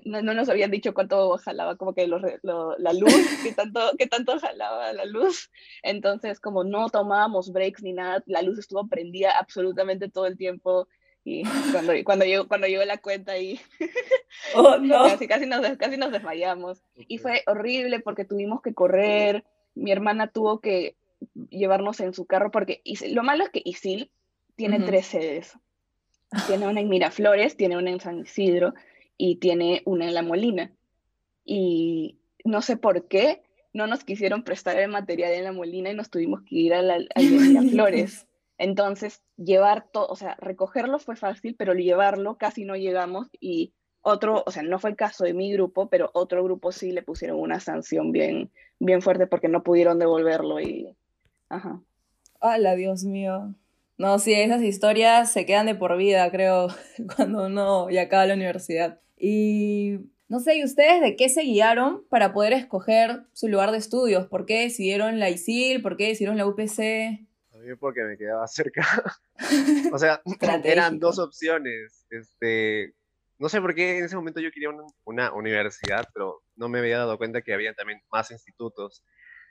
no, 0.04 0.22
no 0.22 0.34
nos 0.34 0.48
habían 0.48 0.70
dicho 0.70 0.94
cuánto 0.94 1.36
jalaba 1.38 1.76
como 1.76 1.94
que 1.94 2.06
re- 2.06 2.38
lo- 2.42 2.76
la 2.78 2.92
luz, 2.92 3.10
que 3.44 3.52
tanto, 3.52 3.80
que 3.98 4.06
tanto 4.06 4.38
jalaba 4.38 4.92
la 4.92 5.04
luz. 5.04 5.50
Entonces, 5.82 6.40
como 6.40 6.64
no 6.64 6.88
tomábamos 6.88 7.52
breaks 7.52 7.82
ni 7.82 7.92
nada, 7.92 8.22
la 8.26 8.42
luz 8.42 8.58
estuvo 8.58 8.86
prendida 8.88 9.32
absolutamente 9.38 10.08
todo 10.08 10.26
el 10.26 10.36
tiempo. 10.36 10.88
Y 11.30 11.42
cuando, 11.72 11.92
cuando, 12.04 12.24
llegó, 12.24 12.48
cuando 12.48 12.66
llegó 12.66 12.84
la 12.84 12.98
cuenta 12.98 13.32
ahí, 13.32 13.60
Oh, 14.54 14.78
no. 14.80 15.04
casi, 15.04 15.26
casi, 15.28 15.46
nos, 15.46 15.60
casi 15.76 15.96
nos 15.96 16.10
desmayamos. 16.12 16.82
Y 16.96 17.18
fue 17.18 17.42
horrible 17.46 18.00
porque 18.00 18.24
tuvimos 18.24 18.62
que 18.62 18.72
correr. 18.72 19.44
Mi 19.74 19.90
hermana 19.92 20.28
tuvo 20.28 20.60
que 20.60 20.96
llevarnos 21.50 22.00
en 22.00 22.14
su 22.14 22.24
carro 22.26 22.50
porque 22.50 22.80
Is- 22.84 23.10
lo 23.12 23.22
malo 23.22 23.44
es 23.44 23.50
que 23.50 23.62
Isil 23.64 24.10
tiene 24.56 24.80
tres 24.80 25.06
sedes. 25.06 25.58
Tiene 26.46 26.66
una 26.66 26.80
en 26.80 26.88
Miraflores, 26.88 27.56
tiene 27.56 27.76
una 27.76 27.90
en 27.90 28.00
San 28.00 28.20
Isidro 28.20 28.74
y 29.16 29.36
tiene 29.36 29.82
una 29.84 30.06
en 30.06 30.14
La 30.14 30.22
Molina. 30.22 30.72
Y 31.44 32.18
no 32.44 32.62
sé 32.62 32.76
por 32.76 33.08
qué 33.08 33.42
no 33.72 33.86
nos 33.86 34.04
quisieron 34.04 34.44
prestar 34.44 34.78
el 34.78 34.90
material 34.90 35.32
en 35.32 35.44
La 35.44 35.52
Molina 35.52 35.90
y 35.90 35.94
nos 35.94 36.10
tuvimos 36.10 36.42
que 36.42 36.54
ir 36.56 36.74
a 36.74 36.82
la, 36.82 36.98
de 36.98 37.06
Miraflores. 37.16 38.26
Entonces, 38.58 39.22
llevar 39.36 39.86
todo, 39.90 40.08
o 40.08 40.16
sea, 40.16 40.36
recogerlo 40.40 40.98
fue 40.98 41.16
fácil, 41.16 41.54
pero 41.56 41.74
llevarlo 41.74 42.36
casi 42.36 42.64
no 42.64 42.76
llegamos 42.76 43.28
y 43.40 43.72
otro, 44.02 44.42
o 44.46 44.50
sea, 44.50 44.62
no 44.62 44.78
fue 44.78 44.90
el 44.90 44.96
caso 44.96 45.24
de 45.24 45.34
mi 45.34 45.52
grupo, 45.52 45.88
pero 45.88 46.10
otro 46.12 46.42
grupo 46.42 46.72
sí 46.72 46.92
le 46.92 47.02
pusieron 47.02 47.38
una 47.38 47.60
sanción 47.60 48.10
bien, 48.12 48.50
bien 48.78 49.02
fuerte 49.02 49.26
porque 49.26 49.48
no 49.48 49.62
pudieron 49.62 49.98
devolverlo 49.98 50.60
y, 50.60 50.96
ajá. 51.48 51.80
Hola, 52.40 52.74
Dios 52.74 53.04
mío. 53.04 53.54
No, 53.96 54.18
sí, 54.18 54.32
esas 54.32 54.62
historias 54.62 55.32
se 55.32 55.44
quedan 55.44 55.66
de 55.66 55.74
por 55.74 55.96
vida, 55.96 56.30
creo, 56.30 56.68
cuando 57.16 57.46
uno 57.46 57.90
ya 57.90 58.02
acaba 58.02 58.26
la 58.26 58.34
universidad. 58.34 59.00
Y 59.16 59.98
no 60.28 60.40
sé, 60.40 60.56
¿y 60.56 60.64
ustedes 60.64 61.00
de 61.00 61.16
qué 61.16 61.28
se 61.28 61.42
guiaron 61.42 62.04
para 62.08 62.32
poder 62.32 62.52
escoger 62.52 63.24
su 63.32 63.48
lugar 63.48 63.72
de 63.72 63.78
estudios? 63.78 64.26
¿Por 64.26 64.46
qué 64.46 64.60
decidieron 64.60 65.18
la 65.18 65.30
ISIL? 65.30 65.82
¿Por 65.82 65.96
qué 65.96 66.08
decidieron 66.08 66.38
la 66.38 66.46
UPC? 66.46 67.27
Mí 67.60 67.74
porque 67.76 68.02
me 68.02 68.16
quedaba 68.16 68.46
cerca. 68.46 68.82
O 69.92 69.98
sea, 69.98 70.20
eran 70.64 70.98
dos 70.98 71.18
opciones. 71.18 72.06
Este, 72.10 72.94
no 73.38 73.48
sé 73.48 73.60
por 73.60 73.74
qué 73.74 73.98
en 73.98 74.04
ese 74.04 74.16
momento 74.16 74.40
yo 74.40 74.50
quería 74.50 74.70
una, 74.70 74.84
una 75.04 75.32
universidad, 75.32 76.08
pero 76.12 76.42
no 76.56 76.68
me 76.68 76.80
había 76.80 76.98
dado 76.98 77.18
cuenta 77.18 77.42
que 77.42 77.54
había 77.54 77.74
también 77.74 78.00
más 78.10 78.30
institutos. 78.30 79.04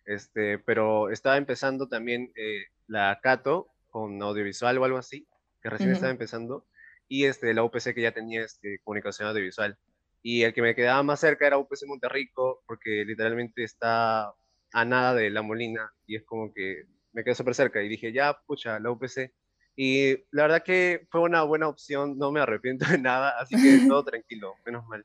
Este, 0.05 0.59
pero 0.59 1.09
estaba 1.09 1.37
empezando 1.37 1.87
también 1.87 2.31
eh, 2.35 2.65
la 2.87 3.19
Cato 3.21 3.67
con 3.89 4.21
audiovisual 4.21 4.77
o 4.77 4.85
algo 4.85 4.97
así, 4.97 5.27
que 5.61 5.69
recién 5.69 5.89
Ujú. 5.89 5.95
estaba 5.95 6.11
empezando, 6.11 6.65
y 7.07 7.25
este, 7.25 7.53
la 7.53 7.63
UPC 7.63 7.93
que 7.93 8.01
ya 8.01 8.11
tenía 8.11 8.43
este, 8.43 8.79
comunicación 8.83 9.27
audiovisual. 9.27 9.77
Y 10.21 10.43
el 10.43 10.53
que 10.53 10.61
me 10.61 10.75
quedaba 10.75 11.03
más 11.03 11.19
cerca 11.19 11.47
era 11.47 11.57
UPC 11.57 11.85
Monterrico, 11.87 12.63
porque 12.67 13.03
literalmente 13.05 13.63
está 13.63 14.33
a 14.73 14.85
nada 14.85 15.13
de 15.13 15.29
La 15.29 15.41
Molina, 15.41 15.93
y 16.05 16.17
es 16.17 16.23
como 16.23 16.53
que 16.53 16.85
me 17.17 17.23
quedé 17.23 17.33
súper 17.33 17.55
cerca, 17.55 17.81
y 17.81 17.89
dije, 17.89 18.13
ya, 18.13 18.37
pucha, 18.45 18.79
la 18.79 18.91
UPC. 18.91 19.33
Y 19.75 20.17
la 20.29 20.43
verdad 20.43 20.63
que 20.63 21.07
fue 21.09 21.21
una 21.21 21.41
buena 21.41 21.67
opción, 21.67 22.15
no 22.19 22.31
me 22.31 22.39
arrepiento 22.39 22.85
de 22.87 22.99
nada, 22.99 23.33
así 23.39 23.55
que 23.55 23.87
todo 23.87 24.03
tranquilo, 24.05 24.53
menos 24.63 24.85
mal. 24.85 25.03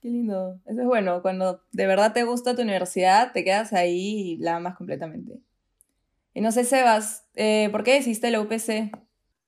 Qué 0.00 0.08
lindo. 0.08 0.58
Eso 0.64 0.80
es 0.80 0.86
bueno, 0.86 1.20
cuando 1.20 1.60
de 1.72 1.86
verdad 1.86 2.14
te 2.14 2.24
gusta 2.24 2.56
tu 2.56 2.62
universidad, 2.62 3.32
te 3.32 3.44
quedas 3.44 3.74
ahí 3.74 4.32
y 4.32 4.36
la 4.38 4.56
amas 4.56 4.74
completamente. 4.74 5.38
Y 6.32 6.40
no 6.40 6.50
sé, 6.50 6.64
Sebas, 6.64 7.28
eh, 7.34 7.68
¿por 7.70 7.84
qué 7.84 7.94
decidiste 7.94 8.30
la 8.30 8.40
UPC? 8.40 8.90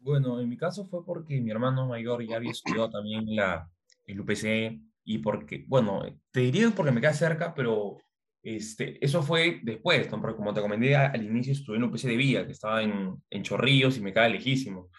Bueno, 0.00 0.38
en 0.38 0.48
mi 0.50 0.58
caso 0.58 0.86
fue 0.86 1.02
porque 1.06 1.40
mi 1.40 1.50
hermano 1.50 1.86
mayor 1.86 2.26
ya 2.26 2.36
había 2.36 2.50
estudiado 2.50 2.90
también 2.90 3.24
la, 3.34 3.70
el 4.04 4.20
UPC 4.20 4.82
y 5.04 5.18
porque, 5.18 5.64
bueno, 5.66 6.02
te 6.30 6.40
diría 6.40 6.70
porque 6.76 6.92
me 6.92 7.00
queda 7.00 7.14
cerca, 7.14 7.54
pero 7.54 7.96
este, 8.42 9.04
eso 9.04 9.22
fue 9.22 9.60
después, 9.62 10.10
¿no? 10.10 10.20
Porque 10.20 10.36
como 10.36 10.52
te 10.52 10.60
comenté 10.60 10.96
al 10.96 11.22
inicio 11.22 11.52
estudié 11.52 11.78
en 11.78 11.84
UPC 11.84 12.02
de 12.02 12.16
Villa, 12.16 12.46
que 12.46 12.52
estaba 12.52 12.82
en, 12.82 13.14
en 13.30 13.42
Chorrillos 13.42 13.96
y 13.96 14.00
me 14.00 14.12
queda 14.12 14.28
lejísimo, 14.28 14.90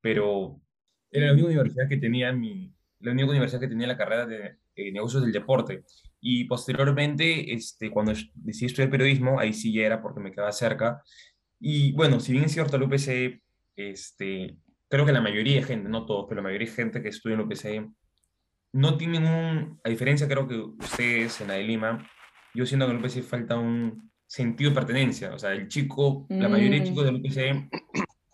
pero 0.00 0.60
era 1.10 1.26
la 1.26 1.32
única 1.32 1.48
universidad 1.48 1.88
que 1.88 1.96
tenía 1.96 2.32
mi, 2.32 2.72
la 3.00 3.12
única 3.12 3.30
universidad 3.30 3.60
que 3.60 3.68
tenía 3.68 3.86
la 3.86 3.96
carrera 3.96 4.26
de 4.26 4.58
eh, 4.74 4.92
negocios 4.92 5.22
del 5.22 5.32
deporte. 5.32 5.84
Y 6.20 6.44
posteriormente, 6.44 7.52
este, 7.52 7.90
cuando 7.90 8.12
decidí 8.34 8.66
estudiar 8.66 8.90
periodismo, 8.90 9.38
ahí 9.38 9.52
sí 9.52 9.72
ya 9.72 9.86
era 9.86 10.02
porque 10.02 10.20
me 10.20 10.32
quedaba 10.32 10.52
cerca. 10.52 11.02
Y 11.60 11.92
bueno, 11.92 12.20
si 12.20 12.32
bien 12.32 12.44
es 12.44 12.52
cierto, 12.52 12.76
el 12.76 12.82
UPC, 12.84 13.40
este, 13.76 14.56
creo 14.88 15.06
que 15.06 15.12
la 15.12 15.20
mayoría 15.20 15.56
de 15.56 15.62
gente, 15.62 15.88
no 15.88 16.06
todos, 16.06 16.26
pero 16.28 16.40
la 16.40 16.48
mayoría 16.48 16.68
de 16.68 16.74
gente 16.74 17.02
que 17.02 17.08
estudia 17.08 17.34
en 17.34 17.40
el 17.40 17.46
UPC 17.46 17.88
no 18.72 18.96
tienen 18.96 19.24
un, 19.24 19.80
a 19.82 19.88
diferencia 19.88 20.28
creo 20.28 20.46
que 20.46 20.56
ustedes 20.58 21.40
en 21.40 21.48
la 21.48 21.54
de 21.54 21.64
Lima, 21.64 22.06
yo 22.54 22.66
siento 22.66 22.86
que 22.86 22.92
en 22.92 22.98
el 22.98 23.04
UPC 23.04 23.22
falta 23.22 23.56
un 23.58 24.10
sentido 24.26 24.70
de 24.70 24.74
pertenencia. 24.74 25.32
O 25.34 25.38
sea, 25.38 25.52
el 25.52 25.68
chico, 25.68 26.26
la 26.28 26.48
mayoría 26.48 26.78
de 26.78 26.80
Mm. 26.80 26.88
chicos 26.88 27.04
del 27.04 27.14
UPC 27.16 27.68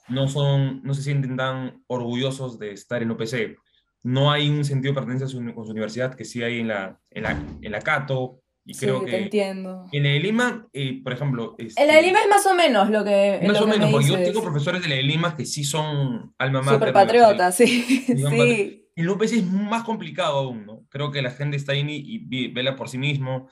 no 0.08 0.28
son, 0.28 0.82
no 0.82 0.94
se 0.94 1.02
sienten 1.02 1.36
tan 1.36 1.82
orgullosos 1.86 2.58
de 2.58 2.72
estar 2.72 3.02
en 3.02 3.10
UPC. 3.10 3.56
No 4.02 4.30
hay 4.30 4.48
un 4.50 4.64
sentido 4.64 4.92
de 4.92 4.96
pertenencia 4.96 5.26
su- 5.26 5.54
con 5.54 5.64
su 5.64 5.72
universidad 5.72 6.14
que 6.14 6.24
sí 6.24 6.42
hay 6.42 6.60
en 6.60 6.68
la, 6.68 6.98
en 7.10 7.22
la, 7.22 7.30
en 7.62 7.72
la 7.72 7.80
Cato. 7.80 8.40
Y 8.66 8.72
Sí, 8.74 8.86
creo 8.86 9.00
te 9.02 9.10
que 9.10 9.16
entiendo. 9.24 9.84
en 9.92 10.02
la 10.04 10.08
de 10.08 10.20
Lima, 10.20 10.66
eh, 10.72 11.02
por 11.02 11.12
ejemplo... 11.12 11.54
En 11.58 11.68
la 11.86 11.92
de 11.94 11.98
este, 11.98 12.02
Lima 12.02 12.20
es 12.20 12.28
más 12.30 12.46
o 12.46 12.54
menos 12.54 12.88
lo 12.90 13.04
que, 13.04 13.40
más 13.46 13.58
lo 13.60 13.66
o 13.66 13.66
que 13.66 13.70
menos, 13.72 13.86
me 13.88 13.92
porque 13.92 14.08
yo 14.08 14.16
dices. 14.16 14.28
tengo 14.32 14.42
profesores 14.42 14.82
de 14.82 14.88
la 14.88 14.94
de 14.96 15.02
Lima 15.02 15.36
que 15.36 15.44
sí 15.44 15.64
son 15.64 16.34
alma 16.38 16.62
mater. 16.62 16.88
Súper 16.88 16.88
de 16.88 17.18
la 17.18 17.28
universidad. 17.28 17.28
patriota, 17.28 17.52
sí, 17.52 17.82
sí. 18.30 18.80
Y 18.96 19.02
López 19.02 19.32
es 19.32 19.44
más 19.44 19.84
complicado 19.84 20.38
aún, 20.38 20.64
¿no? 20.64 20.82
Creo 20.88 21.10
que 21.10 21.20
la 21.20 21.30
gente 21.30 21.56
está 21.58 21.72
ahí 21.72 21.80
y, 21.88 22.26
y 22.30 22.48
vela 22.48 22.74
por 22.76 22.88
sí 22.88 22.96
mismo. 22.96 23.48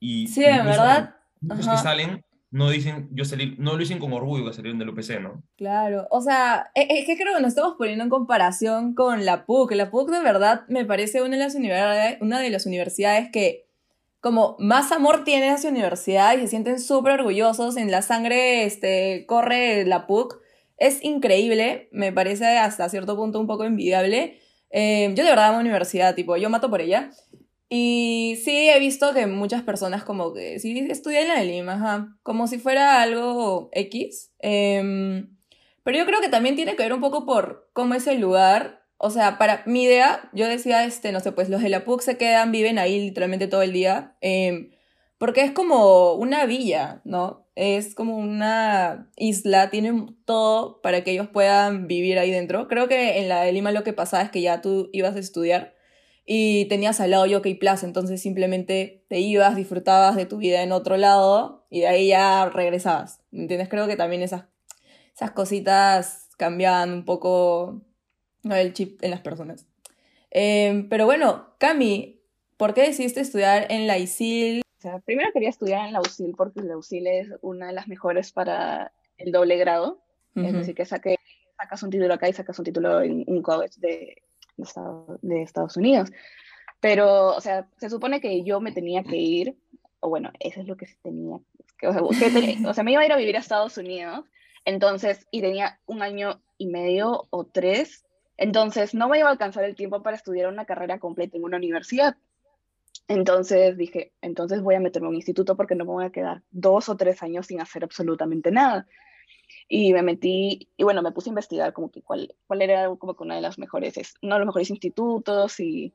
Y 0.00 0.26
Sí, 0.26 0.44
en 0.44 0.64
verdad, 0.64 1.14
ajá. 1.48 1.72
que 1.72 1.78
salen 1.78 2.24
no 2.50 2.68
dicen, 2.68 3.08
yo 3.12 3.24
salí, 3.24 3.54
no 3.58 3.72
lo 3.72 3.78
dicen 3.78 4.00
con 4.00 4.12
orgullo 4.12 4.44
que 4.44 4.52
salieron 4.52 4.78
del 4.78 4.88
UPC, 4.88 5.20
¿no? 5.20 5.42
Claro, 5.56 6.08
o 6.10 6.20
sea, 6.20 6.72
es 6.74 7.06
que 7.06 7.16
creo 7.16 7.36
que 7.36 7.42
nos 7.42 7.50
estamos 7.50 7.76
poniendo 7.78 8.02
en 8.02 8.10
comparación 8.10 8.94
con 8.94 9.24
la 9.24 9.46
PUC. 9.46 9.72
La 9.72 9.90
PUC 9.90 10.10
de 10.10 10.20
verdad 10.20 10.62
me 10.68 10.84
parece 10.84 11.22
una 11.22 11.36
de 11.36 11.44
las 11.44 11.54
universidades, 11.54 12.18
una 12.20 12.40
de 12.40 12.50
las 12.50 12.66
universidades 12.66 13.30
que 13.30 13.68
como 14.20 14.56
más 14.58 14.90
amor 14.92 15.24
tiene 15.24 15.48
a 15.50 15.58
su 15.58 15.68
universidad 15.68 16.36
y 16.36 16.40
se 16.40 16.48
sienten 16.48 16.80
súper 16.80 17.20
orgullosos, 17.20 17.76
en 17.76 17.90
la 17.90 18.02
sangre 18.02 18.64
este, 18.64 19.24
corre 19.26 19.86
la 19.86 20.06
PUC. 20.08 20.40
Es 20.76 21.04
increíble, 21.04 21.88
me 21.92 22.12
parece 22.12 22.58
hasta 22.58 22.88
cierto 22.88 23.16
punto 23.16 23.38
un 23.38 23.46
poco 23.46 23.64
envidiable. 23.64 24.40
Eh, 24.70 25.12
yo 25.14 25.22
de 25.22 25.30
verdad 25.30 25.50
amo 25.50 25.60
universidad, 25.60 26.16
tipo, 26.16 26.36
yo 26.36 26.50
mato 26.50 26.68
por 26.68 26.80
ella. 26.80 27.10
Y 27.72 28.36
sí, 28.44 28.68
he 28.68 28.80
visto 28.80 29.14
que 29.14 29.28
muchas 29.28 29.62
personas 29.62 30.02
como 30.02 30.32
que 30.34 30.58
sí 30.58 30.76
estudian 30.90 31.22
en 31.22 31.28
la 31.28 31.38
de 31.38 31.44
Lima, 31.46 31.74
ajá, 31.74 32.18
como 32.24 32.48
si 32.48 32.58
fuera 32.58 33.00
algo 33.00 33.70
X. 33.72 34.32
Em, 34.40 35.36
pero 35.84 35.96
yo 35.96 36.04
creo 36.04 36.20
que 36.20 36.28
también 36.28 36.56
tiene 36.56 36.74
que 36.74 36.82
ver 36.82 36.92
un 36.92 37.00
poco 37.00 37.24
por 37.24 37.70
cómo 37.72 37.94
es 37.94 38.08
el 38.08 38.20
lugar. 38.20 38.82
O 38.98 39.10
sea, 39.10 39.38
para 39.38 39.62
mi 39.66 39.84
idea, 39.84 40.28
yo 40.32 40.48
decía, 40.48 40.84
este, 40.84 41.12
no 41.12 41.20
sé, 41.20 41.30
pues 41.30 41.48
los 41.48 41.62
de 41.62 41.68
la 41.68 41.84
PUC 41.84 42.02
se 42.02 42.18
quedan, 42.18 42.50
viven 42.50 42.78
ahí 42.80 43.00
literalmente 43.00 43.46
todo 43.46 43.62
el 43.62 43.72
día. 43.72 44.16
em, 44.20 44.70
porque 45.18 45.42
es 45.42 45.52
como 45.52 46.14
una 46.14 46.46
villa, 46.46 47.02
¿no? 47.04 47.46
Es 47.54 47.94
como 47.94 48.16
una 48.16 49.10
isla, 49.16 49.70
tienen 49.70 50.16
todo 50.24 50.80
para 50.82 51.04
que 51.04 51.12
ellos 51.12 51.28
puedan 51.28 51.86
vivir 51.86 52.18
ahí 52.18 52.30
dentro. 52.30 52.68
Creo 52.68 52.88
que 52.88 53.18
en 53.20 53.28
la 53.28 53.42
de 53.42 53.52
Lima 53.52 53.70
lo 53.70 53.84
que 53.84 53.92
pasaba 53.92 54.22
es 54.24 54.30
que 54.30 54.40
ya 54.42 54.60
tú 54.62 54.88
ibas 54.92 55.14
a 55.16 55.18
estudiar 55.20 55.74
y 56.26 56.66
tenías 56.66 57.00
al 57.00 57.10
lado 57.10 57.26
Yokai 57.26 57.54
Plaza, 57.54 57.86
entonces 57.86 58.22
simplemente 58.22 59.04
te 59.08 59.18
ibas, 59.20 59.56
disfrutabas 59.56 60.16
de 60.16 60.26
tu 60.26 60.38
vida 60.38 60.62
en 60.62 60.72
otro 60.72 60.96
lado 60.96 61.66
y 61.70 61.80
de 61.80 61.88
ahí 61.88 62.08
ya 62.08 62.48
regresabas. 62.48 63.20
¿Me 63.30 63.42
entiendes? 63.42 63.68
Creo 63.68 63.86
que 63.86 63.96
también 63.96 64.22
esas, 64.22 64.44
esas 65.14 65.32
cositas 65.32 66.28
cambiaban 66.36 66.92
un 66.92 67.04
poco 67.04 67.82
¿no? 68.42 68.54
el 68.54 68.72
chip 68.72 69.02
en 69.02 69.10
las 69.10 69.20
personas. 69.20 69.66
Eh, 70.30 70.86
pero 70.88 71.06
bueno, 71.06 71.54
Cami, 71.58 72.22
¿por 72.56 72.74
qué 72.74 72.82
decidiste 72.82 73.20
estudiar 73.20 73.66
en 73.70 73.86
la 73.86 73.98
ISIL? 73.98 74.62
O 74.78 74.82
sea, 74.82 74.98
primero 75.00 75.30
quería 75.32 75.50
estudiar 75.50 75.86
en 75.86 75.92
la 75.92 76.00
UCIL 76.00 76.34
porque 76.36 76.62
la 76.62 76.76
UCIL 76.76 77.06
es 77.06 77.28
una 77.42 77.66
de 77.66 77.74
las 77.74 77.86
mejores 77.88 78.32
para 78.32 78.92
el 79.18 79.30
doble 79.30 79.58
grado. 79.58 80.00
Es 80.36 80.44
Ujú. 80.44 80.56
decir, 80.58 80.74
que 80.74 80.86
saque, 80.86 81.16
sacas 81.56 81.82
un 81.82 81.90
título 81.90 82.14
acá 82.14 82.28
y 82.28 82.32
sacas 82.32 82.58
un 82.58 82.64
título 82.64 83.02
en 83.02 83.24
un 83.26 83.42
college 83.42 83.74
de, 83.78 84.22
de, 84.60 84.68
Estado- 84.68 85.18
de 85.22 85.42
Estados 85.42 85.76
Unidos. 85.76 86.10
Pero, 86.80 87.36
o 87.36 87.40
sea, 87.40 87.68
se 87.78 87.90
supone 87.90 88.20
que 88.20 88.42
yo 88.42 88.60
me 88.60 88.72
tenía 88.72 89.02
que 89.02 89.16
ir, 89.16 89.56
o 90.00 90.08
bueno, 90.08 90.30
eso 90.40 90.60
es 90.60 90.66
lo 90.66 90.76
que 90.76 90.86
tenía. 91.02 91.36
o, 91.36 92.12
sea, 92.12 92.28
que 92.28 92.30
tenía- 92.30 92.68
o 92.68 92.74
sea, 92.74 92.84
me 92.84 92.92
iba 92.92 93.02
a 93.02 93.06
ir 93.06 93.12
a 93.12 93.16
vivir 93.16 93.36
a 93.36 93.40
Estados 93.40 93.76
Unidos, 93.76 94.24
entonces, 94.64 95.26
y 95.30 95.40
tenía 95.40 95.78
un 95.86 96.02
año 96.02 96.40
y 96.58 96.66
medio 96.66 97.26
o 97.30 97.44
tres, 97.44 98.04
entonces 98.36 98.94
no 98.94 99.08
me 99.08 99.18
iba 99.18 99.28
a 99.28 99.32
alcanzar 99.32 99.64
el 99.64 99.74
tiempo 99.74 100.02
para 100.02 100.16
estudiar 100.16 100.48
una 100.48 100.64
carrera 100.64 100.98
completa 100.98 101.36
en 101.36 101.44
una 101.44 101.58
universidad. 101.58 102.16
Entonces 103.08 103.76
dije, 103.76 104.12
entonces 104.22 104.62
voy 104.62 104.76
a 104.76 104.80
meterme 104.80 105.06
a 105.06 105.10
un 105.10 105.16
instituto 105.16 105.56
porque 105.56 105.74
no 105.74 105.84
me 105.84 105.90
voy 105.92 106.04
a 106.04 106.10
quedar 106.12 106.42
dos 106.50 106.88
o 106.88 106.96
tres 106.96 107.22
años 107.22 107.46
sin 107.48 107.60
hacer 107.60 107.82
absolutamente 107.84 108.50
nada. 108.50 108.86
Y 109.68 109.92
me 109.92 110.02
metí, 110.02 110.68
y 110.76 110.84
bueno, 110.84 111.02
me 111.02 111.12
puse 111.12 111.30
a 111.30 111.32
investigar 111.32 111.72
como 111.72 111.90
que 111.90 112.02
cuál, 112.02 112.34
cuál 112.46 112.62
era 112.62 112.88
como 112.96 113.14
que 113.16 113.24
una 113.24 113.36
de 113.36 113.40
las 113.42 113.58
mejores, 113.58 113.96
es- 113.98 114.14
uno 114.22 114.34
de 114.34 114.40
los 114.40 114.46
mejores 114.46 114.70
institutos 114.70 115.60
y, 115.60 115.94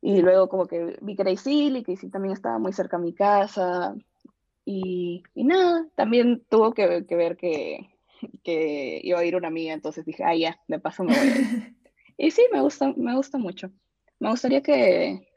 y 0.00 0.20
luego 0.22 0.48
como 0.48 0.66
que 0.66 0.96
vi 1.00 1.16
que 1.16 1.22
era 1.22 1.30
ISIL 1.30 1.76
y 1.76 1.82
que 1.82 1.92
ISIL 1.92 2.10
también 2.10 2.32
estaba 2.34 2.58
muy 2.58 2.72
cerca 2.72 2.96
a 2.96 3.00
mi 3.00 3.12
casa 3.14 3.94
y, 4.64 5.22
y 5.34 5.44
nada, 5.44 5.88
también 5.96 6.44
tuvo 6.50 6.74
que, 6.74 7.06
que 7.08 7.16
ver 7.16 7.36
que, 7.36 7.90
que 8.44 9.00
iba 9.04 9.18
a 9.20 9.24
ir 9.24 9.36
una 9.36 9.48
amiga, 9.48 9.74
entonces 9.74 10.04
dije, 10.06 10.24
ah, 10.24 10.36
ya, 10.36 10.60
de 10.68 10.80
paso 10.80 11.04
me 11.04 11.14
voy 11.14 11.30
a 11.30 11.32
ir. 11.40 11.76
Y 12.18 12.32
sí, 12.32 12.42
me 12.52 12.62
gusta, 12.62 12.94
me 12.96 13.16
gusta 13.16 13.38
mucho. 13.38 13.70
Me 14.20 14.30
gustaría 14.30 14.62
que, 14.62 15.28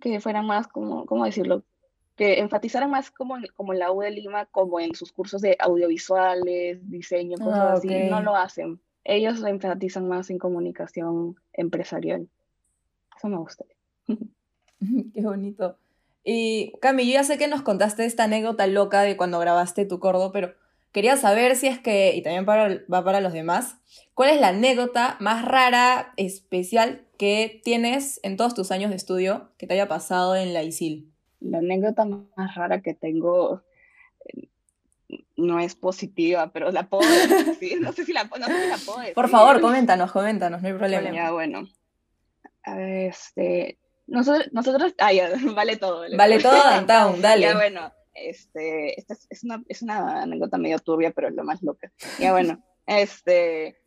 que 0.00 0.20
fueran 0.20 0.46
más, 0.46 0.68
como, 0.68 1.06
¿cómo 1.06 1.24
decirlo? 1.24 1.64
Que 2.18 2.40
enfatizaran 2.40 2.90
más 2.90 3.10
como 3.10 3.38
en, 3.38 3.46
como 3.54 3.72
en 3.72 3.78
la 3.78 3.90
U 3.90 4.02
de 4.02 4.10
Lima, 4.10 4.44
como 4.46 4.80
en 4.80 4.94
sus 4.94 5.12
cursos 5.12 5.40
de 5.40 5.56
audiovisuales, 5.58 6.78
diseño, 6.90 7.38
cosas 7.38 7.60
Ah, 7.60 7.72
así. 7.74 7.88
No 8.10 8.20
lo 8.20 8.36
hacen. 8.36 8.80
Ellos 9.04 9.42
enfatizan 9.42 10.06
más 10.06 10.28
en 10.28 10.38
comunicación 10.38 11.36
empresarial. 11.54 12.28
Eso 13.16 13.28
me 13.28 13.38
gusta. 13.38 13.64
Qué 15.14 15.22
bonito. 15.22 15.76
Y 16.24 16.72
Cami, 16.80 17.06
yo 17.06 17.14
ya 17.14 17.24
sé 17.24 17.38
que 17.38 17.48
nos 17.48 17.62
contaste 17.62 18.04
esta 18.04 18.24
anécdota 18.24 18.66
loca 18.66 19.02
de 19.02 19.16
cuando 19.16 19.38
grabaste 19.38 19.86
tu 19.86 19.98
cordo, 19.98 20.30
pero 20.30 20.52
quería 20.92 21.16
saber 21.16 21.56
si 21.56 21.68
es 21.68 21.78
que, 21.78 22.14
y 22.14 22.22
también 22.22 22.44
para, 22.44 22.80
va 22.92 23.04
para 23.04 23.20
los 23.20 23.32
demás, 23.32 23.76
¿cuál 24.14 24.30
es 24.30 24.40
la 24.40 24.48
anécdota 24.48 25.16
más 25.20 25.44
rara, 25.44 26.12
especial 26.16 27.06
que 27.16 27.60
tienes 27.64 28.20
en 28.22 28.36
todos 28.36 28.54
tus 28.54 28.70
años 28.70 28.90
de 28.90 28.96
estudio 28.96 29.52
que 29.56 29.66
te 29.66 29.74
haya 29.74 29.88
pasado 29.88 30.36
en 30.36 30.52
la 30.52 30.62
ISIL? 30.62 31.12
La 31.40 31.58
anécdota 31.58 32.04
más 32.04 32.54
rara 32.54 32.80
que 32.80 32.94
tengo 32.94 33.62
no 35.36 35.60
es 35.60 35.74
positiva, 35.74 36.50
pero 36.52 36.70
la 36.70 36.88
puedo 36.88 37.08
decir. 37.08 37.80
No 37.80 37.92
sé 37.92 38.04
si 38.04 38.12
la, 38.12 38.24
no 38.24 38.46
sé 38.46 38.62
si 38.62 38.68
la 38.68 38.78
puedo 38.84 38.98
decir. 38.98 39.14
Por 39.14 39.28
favor, 39.28 39.60
coméntanos, 39.60 40.12
coméntanos, 40.12 40.60
no 40.60 40.68
hay 40.68 40.74
problema. 40.74 41.10
Ya, 41.10 41.32
bueno. 41.32 41.68
Este, 42.64 43.78
nosotros, 44.06 44.48
nosotros, 44.52 44.94
ah, 44.98 45.12
ya, 45.12 45.30
vale 45.54 45.76
todo. 45.76 46.04
Vale 46.16 46.38
todo, 46.40 46.52
downtown, 46.70 47.22
dale. 47.22 47.42
Ya, 47.42 47.54
bueno, 47.54 47.92
este, 48.14 48.98
esta 48.98 49.14
es, 49.14 49.26
es 49.30 49.44
una, 49.44 49.62
es 49.68 49.82
una 49.82 50.22
anécdota 50.22 50.58
medio 50.58 50.78
turbia, 50.78 51.12
pero 51.12 51.28
es 51.28 51.34
lo 51.34 51.44
más 51.44 51.62
loca. 51.62 51.90
Ya, 52.18 52.32
bueno, 52.32 52.62
este, 52.86 53.80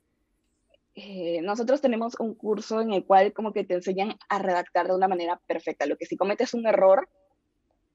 eh, 0.96 1.42
nosotros 1.42 1.82
tenemos 1.82 2.20
un 2.20 2.36
curso 2.36 2.82
en 2.82 2.94
el 2.94 3.06
cual 3.06 3.34
como 3.34 3.54
que 3.54 3.64
te 3.64 3.76
enseñan 3.76 4.18
a 4.30 4.40
redactar 4.40 4.88
de 4.88 4.96
una 4.96 5.08
manera 5.08 5.40
perfecta. 5.48 5.86
Lo 5.86 5.98
que 5.98 6.06
si 6.06 6.18
cometes 6.18 6.54
un 6.54 6.66
error, 6.66 7.10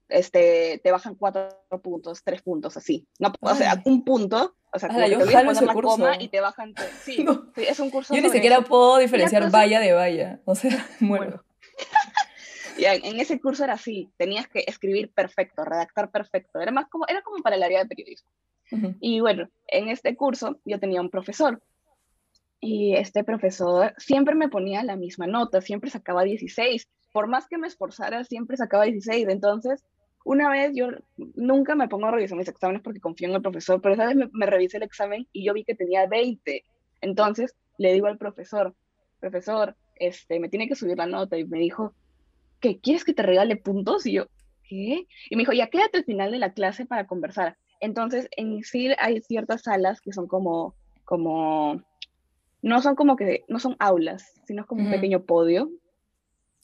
este, 0.09 0.81
te 0.85 0.91
bajan 0.93 1.15
cuatro 1.15 1.49
puntos, 1.83 2.23
tres 2.23 2.43
puntos, 2.43 2.77
así. 2.77 3.07
No, 3.19 3.33
o 3.41 3.55
sea, 3.55 3.73
Ay. 3.73 3.79
un 3.85 4.05
punto, 4.05 4.57
o 4.73 4.79
sea, 4.79 4.89
como 4.89 4.99
Ala, 5.01 5.07
que 5.09 5.13
yo 5.13 5.19
te 5.19 5.25
olvidas 5.25 5.45
poner 5.45 5.63
la 5.65 5.73
curso. 5.75 5.89
coma 5.91 6.17
y 6.23 6.29
te 6.29 6.41
bajan, 6.41 6.75
sí, 7.03 7.25
No. 7.25 7.51
sí, 7.55 7.65
es 7.69 7.81
un 7.81 7.91
curso 7.91 8.15
Yo 8.15 8.23
ni 8.23 8.31
siquiera 8.31 8.57
eso. 8.59 8.67
puedo 8.67 8.99
diferenciar 8.99 9.43
cosa- 9.45 9.57
valla 9.59 9.81
de 9.81 9.93
valla, 9.93 10.41
o 10.45 10.55
sea, 10.55 10.71
muero. 11.01 11.43
Ya, 12.79 12.93
en 12.95 13.19
ese 13.19 13.41
curso 13.41 13.65
era 13.65 13.73
así, 13.73 14.11
tenías 14.19 14.49
que 14.49 14.63
escribir 14.67 15.11
perfecto, 15.11 15.65
redactar 15.65 16.11
perfecto, 16.11 16.61
era 16.61 16.71
más 16.73 16.87
como, 16.89 17.07
era 17.09 17.23
como 17.23 17.43
para 17.43 17.57
el 17.57 17.63
área 17.63 17.79
de 17.83 17.87
periodismo. 17.87 18.29
Ujú. 18.71 18.95
Y 19.01 19.21
bueno, 19.21 19.49
en 19.69 19.89
este 19.89 20.15
curso 20.15 20.59
yo 20.67 20.79
tenía 20.79 21.01
un 21.01 21.09
profesor 21.09 21.63
y 22.61 22.95
este 22.95 23.25
profesor 23.25 23.95
siempre 23.97 24.35
me 24.35 24.51
ponía 24.51 24.83
la 24.83 24.97
misma 24.97 25.27
nota, 25.27 25.63
siempre 25.63 25.89
sacaba 25.89 26.25
16, 26.25 26.87
por 27.13 27.29
más 27.29 27.47
que 27.47 27.57
me 27.57 27.67
esforzara, 27.67 28.25
siempre 28.25 28.59
sacaba 28.59 28.85
16, 28.85 29.27
entonces 29.31 29.83
una 30.27 30.51
vez 30.51 30.73
yo 30.75 30.89
nunca 31.37 31.77
me 31.77 31.87
pongo 31.87 32.07
a 32.07 32.11
revisar 32.11 32.37
mis 32.37 32.49
exámenes 32.49 32.83
porque 32.83 32.99
confío 32.99 33.29
en 33.29 33.37
el 33.37 33.43
profesor, 33.43 33.81
pero 33.81 33.95
esa 33.95 34.07
vez 34.07 34.17
me, 34.17 34.29
me 34.33 34.47
revisé 34.47 34.79
el 34.79 34.83
examen 34.83 35.29
y 35.33 35.45
yo 35.47 35.55
vi 35.55 35.63
que 35.63 35.77
tenía 35.77 36.09
20, 36.09 36.65
entonces 37.01 37.55
le 37.79 37.93
digo 37.93 38.09
al 38.09 38.19
profesor, 38.19 38.75
profesor, 39.21 39.77
este, 39.95 40.41
me 40.41 40.49
tiene 40.49 40.67
que 40.67 40.75
subir 40.75 40.99
la 40.99 41.07
nota 41.07 41.39
y 41.39 41.45
me 41.45 41.61
dijo, 41.61 41.95
¿qué? 42.59 42.81
¿Quieres 42.81 43.05
que 43.05 43.15
te 43.15 43.23
regale 43.23 43.57
puntos? 43.57 44.05
Y 44.05 44.15
yo, 44.15 44.27
¿qué? 44.69 45.07
Y 45.31 45.37
me 45.37 45.43
dijo, 45.43 45.53
ya 45.53 45.69
quédate 45.69 45.99
al 45.99 46.05
final 46.05 46.33
de 46.33 46.41
la 46.41 46.53
clase 46.53 46.87
para 46.87 47.07
conversar. 47.07 47.57
Entonces, 47.79 48.27
en 48.37 48.53
ISIL 48.53 48.97
hay 48.99 49.21
ciertas 49.21 49.63
salas 49.63 50.01
que 50.01 50.13
son 50.13 50.27
como, 50.27 50.75
como, 51.05 51.81
no 52.63 52.83
son 52.83 52.97
como 52.97 53.15
que, 53.15 53.45
no 53.47 53.61
son 53.61 53.77
aulas, 53.79 54.25
sino 54.45 54.67
como 54.67 54.81
un 54.81 54.89
Ujú. 54.89 54.97
pequeño 54.97 55.25
podio. 55.25 55.71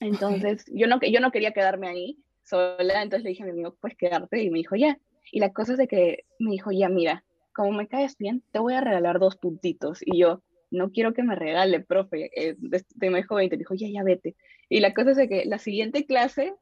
Entonces, 0.01 0.65
yo 0.75 0.89
no, 0.89 0.99
yo 1.01 1.21
no 1.21 1.31
quería 1.31 1.53
quedarme 1.53 1.87
ahí 1.87 2.19
sola, 2.45 3.03
entonces 3.03 3.25
le 3.25 3.31
dije 3.31 3.43
a 3.43 3.47
mi 3.47 3.53
amigo, 3.53 3.77
pues 3.81 3.97
quedarte, 3.97 4.43
y 4.43 4.51
me 4.51 4.59
dijo, 4.59 4.77
ya. 4.77 4.99
Y 5.31 5.41
la 5.41 5.53
cosa 5.53 5.73
es 5.73 5.79
de 5.79 5.89
que 5.89 6.25
me 6.39 6.51
dijo, 6.53 6.71
ya, 6.73 6.89
mira, 6.89 7.25
como 7.55 7.73
me 7.73 7.89
caes 7.89 8.17
bien, 8.19 8.43
te 8.53 8.59
voy 8.59 8.75
a 8.75 8.81
regalar 8.81 9.19
dos 9.19 9.37
puntitos. 9.37 10.01
Y 10.05 10.19
yo, 10.19 10.43
no 10.71 10.91
quiero 10.91 11.13
que 11.15 11.23
me 11.23 11.35
regale, 11.35 11.81
profe, 11.81 12.31
eh, 12.35 12.55
de- 12.59 12.85
te 12.99 13.11
me 13.11 13.19
dijo 13.19 13.35
20, 13.35 13.57
dijo, 13.57 13.75
ya, 13.75 13.89
ya, 13.91 14.03
vete. 14.03 14.37
Y 14.69 14.81
la 14.81 14.93
cosa 14.95 15.11
es 15.13 15.17
de 15.17 15.29
que 15.29 15.45
la 15.45 15.59
siguiente 15.59 16.07
clase 16.07 16.55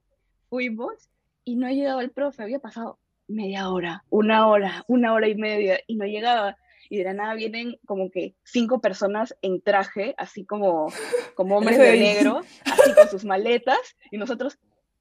fuimos 0.49 1.09
y 1.45 1.57
no 1.57 1.67
ha 1.67 1.73
llegado 1.73 2.01
el 2.01 2.11
profe, 2.11 2.43
había 2.43 2.59
pasado 2.59 2.99
media 3.29 3.71
hora, 3.71 4.05
una 4.11 4.49
hora, 4.49 4.85
una 4.89 5.13
hora 5.15 5.29
y 5.29 5.35
media 5.37 5.81
y 5.87 5.97
no 5.97 6.05
llegaba. 6.07 6.57
Y 6.89 6.99
de 6.99 7.05
la 7.05 7.15
nada 7.15 7.35
vienen 7.35 7.79
como 7.87 8.11
que 8.11 8.35
cinco 8.45 8.81
personas 8.81 9.37
en 9.43 9.61
traje, 9.63 10.15
así 10.19 10.45
como, 10.45 10.89
como 11.37 11.57
hombres 11.59 11.79
de 11.79 11.97
negro, 12.01 12.41
así 12.65 12.93
con 12.95 13.09
sus 13.09 13.25
maletas, 13.25 13.79
y 14.11 14.19
nosotros, 14.19 14.59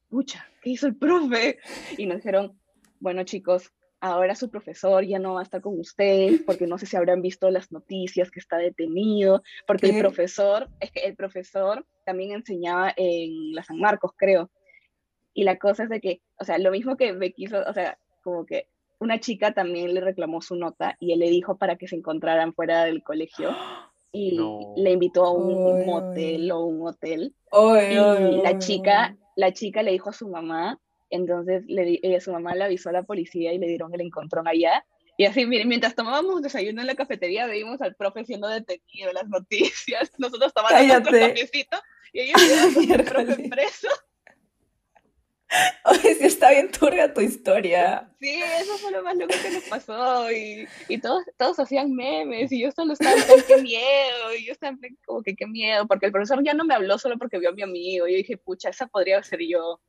pucha, 0.10 0.46
¿qué 0.62 0.72
hizo 0.72 0.88
el 0.88 0.96
profe? 0.96 1.60
Y 1.98 2.06
nos 2.06 2.18
dijeron, 2.18 2.58
bueno 3.00 3.24
chicos, 3.24 3.72
ahora 4.02 4.36
su 4.36 4.50
profesor 4.50 5.06
ya 5.06 5.20
no 5.20 5.34
va 5.36 5.42
a 5.42 5.44
estar 5.44 5.62
con 5.62 5.80
ustedes, 5.80 6.42
porque 6.46 6.68
no 6.68 6.78
sé 6.78 6.86
si 6.86 6.96
habrán 6.98 7.22
visto 7.22 7.50
las 7.52 7.72
noticias 7.72 8.32
que 8.32 8.40
está 8.40 8.58
detenido, 8.58 9.44
porque 9.68 9.90
¿Qué? 9.90 9.96
el 9.96 10.02
profesor, 10.02 10.70
es 10.80 10.92
que 10.92 11.02
el 11.02 11.16
profesor 11.16 11.86
también 12.06 12.32
enseñaba 12.32 12.94
en 12.96 13.54
la 13.54 13.64
San 13.64 13.78
Marcos, 13.80 14.12
creo. 14.16 14.50
Y 15.34 15.44
la 15.44 15.58
cosa 15.60 15.84
es 15.84 15.90
de 15.90 16.02
que, 16.02 16.22
o 16.40 16.44
sea, 16.46 16.58
lo 16.58 16.72
mismo 16.72 16.98
que 16.98 17.14
me 17.14 17.32
quiso, 17.34 17.60
o 17.68 17.74
sea, 17.74 17.98
como 18.24 18.46
que 18.46 18.68
una 19.00 19.20
chica 19.20 19.54
también 19.54 19.94
le 19.94 20.02
reclamó 20.02 20.42
su 20.42 20.56
nota 20.56 20.98
y 21.00 21.14
él 21.14 21.20
le 21.20 21.30
dijo 21.30 21.58
para 21.58 21.78
que 21.78 21.88
se 21.88 21.96
encontraran 21.96 22.54
fuera 22.54 22.84
del 22.86 23.04
colegio 23.04 23.52
y 24.12 24.36
No. 24.38 24.74
le 24.76 24.92
invitó 24.92 25.26
a 25.26 25.32
un 25.32 25.80
Ay, 25.80 25.86
motel 25.86 26.42
ay. 26.44 26.52
o 26.52 26.60
un 26.66 26.88
hotel 26.88 27.36
Ay, 27.52 27.94
y 27.94 27.98
ay, 27.98 28.42
la 28.44 28.50
ay, 28.50 28.60
chica. 28.60 29.16
La 29.40 29.54
chica 29.54 29.84
le 29.84 29.92
dijo 29.92 30.10
a 30.10 30.14
su 30.14 30.28
mamá, 30.28 30.82
entonces 31.10 31.64
le, 31.66 32.00
eh, 32.04 32.20
su 32.20 32.32
mamá 32.34 32.56
le 32.56 32.66
avisó 32.66 32.90
a 32.90 32.92
la 32.92 33.04
policía 33.04 33.54
y 33.54 33.58
le 33.58 33.68
dieron 33.68 33.94
el 33.94 34.02
encontrón 34.02 34.50
allá. 34.50 34.86
Y 35.18 35.26
así, 35.26 35.46
miren, 35.46 35.70
mientras 35.70 35.96
tomábamos 35.96 36.42
desayuno 36.42 36.82
en 36.82 36.88
la 36.88 36.96
cafetería, 36.96 37.48
veíamos 37.48 37.82
al 37.82 37.96
profe 37.96 38.26
siendo 38.26 38.50
detenido 38.50 39.10
en 39.10 39.16
las 39.16 39.30
noticias. 39.30 40.12
Nosotros 40.18 40.54
tomando 40.54 40.84
nuestro 40.84 41.20
cafecito 41.20 41.78
y 42.12 42.20
ellos 42.20 42.42
al 42.94 43.04
profe 43.06 43.50
preso. 43.50 43.88
Oye, 45.86 46.16
sí 46.16 46.26
está 46.26 46.52
bien 46.52 46.72
turbia 46.72 47.14
tu 47.14 47.22
historia. 47.22 48.10
Sí, 48.20 48.40
eso 48.60 48.78
fue 48.78 48.92
lo 48.92 49.04
más 49.04 49.16
loco 49.16 49.34
que 49.42 49.52
nos 49.52 49.64
pasó. 49.64 50.32
Y, 50.32 50.68
y 50.88 50.98
todos, 51.00 51.24
todos 51.38 51.60
hacían 51.60 51.94
memes. 51.94 52.52
Y 52.52 52.62
yo 52.62 52.72
solo 52.72 52.94
estaba 52.94 53.16
en 53.16 53.24
plan, 53.24 53.40
qué 53.48 53.62
miedo. 53.62 54.36
Y 54.38 54.46
yo 54.46 54.54
estaba 54.54 54.72
en 54.72 54.80
plan, 54.80 54.98
como 55.06 55.24
que 55.24 55.36
qué 55.36 55.48
miedo. 55.48 55.88
Porque 55.88 56.06
el 56.06 56.12
profesor 56.12 56.44
ya 56.44 56.54
no 56.54 56.66
me 56.66 56.76
habló 56.76 56.98
solo 56.98 57.18
porque 57.18 57.40
vio 57.40 57.50
a 57.50 57.54
mi 57.54 57.64
amigo. 57.64 58.08
Y 58.08 58.12
yo 58.12 58.18
dije, 58.18 58.38
pucha, 58.38 58.70
esa 58.70 58.88
podría 58.88 59.22
ser 59.24 59.40
yo. 59.48 59.82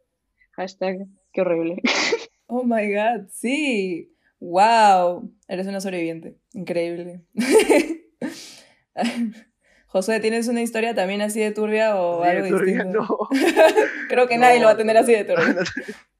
Hashtag, 0.52 1.06
qué 1.32 1.40
horrible. 1.40 1.76
Oh 2.52 2.64
my 2.64 2.92
god, 2.92 3.28
sí. 3.30 4.12
Wow, 4.40 5.32
eres 5.46 5.68
una 5.68 5.80
sobreviviente. 5.80 6.36
Increíble. 6.52 7.22
Josué, 9.92 10.20
¿tienes 10.20 10.46
una 10.48 10.62
historia 10.62 10.94
también 10.94 11.20
así 11.20 11.40
de 11.40 11.50
turbia 11.50 11.96
o 11.96 12.22
algo 12.22 12.46
todavía 12.48 12.74
distinto? 12.84 13.00
no. 13.00 13.28
Creo 14.08 14.28
que 14.28 14.36
No, 14.36 14.42
nadie 14.42 14.60
lo 14.60 14.66
va 14.66 14.72
a 14.72 14.76
tener 14.76 14.96
así 14.96 15.12
de 15.12 15.24
turbio. 15.24 15.54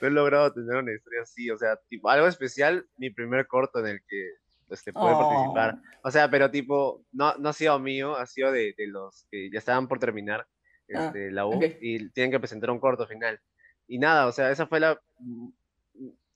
No 0.00 0.08
he 0.08 0.10
logrado 0.10 0.52
tener 0.52 0.76
una 0.76 0.92
historia 0.92 1.22
así, 1.22 1.48
o 1.50 1.56
sea, 1.56 1.76
tipo, 1.88 2.10
algo 2.10 2.26
especial, 2.26 2.86
mi 2.96 3.10
primer 3.10 3.46
corto 3.46 3.78
en 3.78 3.86
el 3.86 4.00
que 4.06 4.30
este, 4.68 4.92
pude 4.92 5.12
Oh. 5.12 5.18
participar. 5.18 5.76
O 6.02 6.10
sea, 6.10 6.28
pero 6.28 6.50
tipo, 6.50 7.04
no, 7.12 7.34
no 7.36 7.48
ha 7.50 7.52
sido 7.52 7.78
mío, 7.78 8.16
ha 8.16 8.26
sido 8.26 8.50
de, 8.50 8.74
de 8.76 8.86
los 8.88 9.26
que 9.30 9.48
ya 9.52 9.58
estaban 9.60 9.86
por 9.86 9.98
terminar 10.00 10.46
Ah, 10.94 11.06
este, 11.06 11.30
la 11.30 11.46
U 11.46 11.58
y 11.80 12.10
tienen 12.10 12.32
que 12.32 12.40
presentar 12.40 12.70
un 12.70 12.80
corto 12.80 13.06
final. 13.06 13.40
Y 13.86 13.98
nada, 13.98 14.26
o 14.26 14.32
sea, 14.32 14.50
esa 14.50 14.66
fue 14.66 14.80
la, 14.80 15.00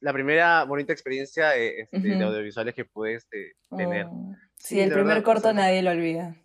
la 0.00 0.12
primera 0.12 0.62
bonita 0.64 0.92
experiencia 0.92 1.56
eh, 1.56 1.80
este, 1.80 1.98
de 1.98 2.22
audiovisuales 2.24 2.74
que 2.74 2.84
pude 2.86 3.14
este, 3.14 3.56
tener. 3.76 4.06
Oh. 4.08 4.32
Sí, 4.56 4.76
Sí, 4.76 4.80
el 4.80 4.88
de 4.90 4.94
primer 4.94 5.08
verdad, 5.16 5.22
o 5.22 5.24
corto 5.24 5.42
sea- 5.42 5.52
nadie 5.54 5.82
lo 5.82 5.90
olvida. 5.90 6.36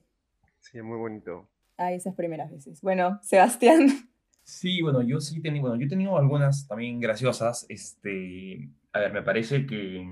Sí, 0.73 0.81
muy 0.81 0.97
bonito. 0.97 1.47
Ay, 1.77 1.95
esas 1.95 2.15
primeras 2.15 2.51
veces. 2.51 2.81
Bueno, 2.81 3.19
Sebastián. 3.21 3.87
Sí, 4.45 4.81
bueno, 4.81 5.01
yo 5.01 5.21
sí 5.21 5.41
tenía, 5.41 5.61
bueno, 5.61 5.77
yo 5.77 5.85
he 5.85 5.89
tenido 5.89 6.17
algunas 6.17 6.67
también 6.67 6.99
graciosas. 6.99 7.65
Este, 7.69 8.69
a 8.91 8.99
ver, 8.99 9.13
me 9.13 9.21
parece 9.21 9.65
que, 9.65 10.05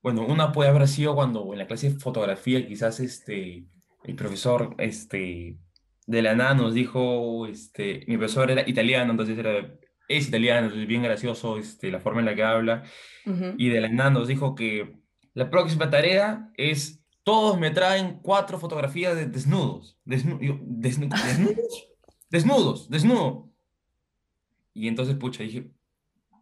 bueno, 0.00 0.24
una 0.24 0.52
puede 0.52 0.70
haber 0.70 0.86
sido 0.86 1.16
cuando 1.16 1.52
en 1.52 1.58
la 1.58 1.66
clase 1.66 1.90
de 1.90 1.98
fotografía 1.98 2.64
quizás 2.64 3.00
este, 3.00 3.66
el 4.04 4.14
profesor 4.14 4.76
este, 4.78 5.58
de 6.06 6.22
la 6.22 6.36
nada 6.36 6.54
nos 6.54 6.74
dijo, 6.74 7.48
este, 7.48 8.04
mi 8.06 8.16
profesor 8.18 8.52
era 8.52 8.68
italiano, 8.68 9.10
entonces 9.10 9.36
era, 9.36 9.80
es 10.06 10.28
italiano, 10.28 10.66
entonces 10.66 10.86
bien 10.86 11.02
gracioso 11.02 11.58
este, 11.58 11.90
la 11.90 11.98
forma 11.98 12.20
en 12.20 12.26
la 12.26 12.36
que 12.36 12.44
habla. 12.44 12.84
Ujú. 13.26 13.54
Y 13.58 13.68
de 13.68 13.80
la 13.80 13.88
nada 13.88 14.10
nos 14.10 14.28
dijo 14.28 14.54
que 14.54 14.94
la 15.32 15.50
próxima 15.50 15.90
tarea 15.90 16.52
es, 16.56 17.03
todos 17.24 17.58
me 17.58 17.70
traen 17.70 18.20
cuatro 18.22 18.58
fotografías 18.58 19.16
de 19.16 19.26
desnudos. 19.26 19.98
Desnu- 20.06 20.38
yo, 20.40 20.54
"¿Desnu- 20.60 21.08
¿Desnudos? 21.24 21.88
Desnudos, 22.30 22.90
desnudo. 22.90 23.50
Y 24.72 24.88
entonces, 24.88 25.16
pucha, 25.16 25.42
dije, 25.42 25.70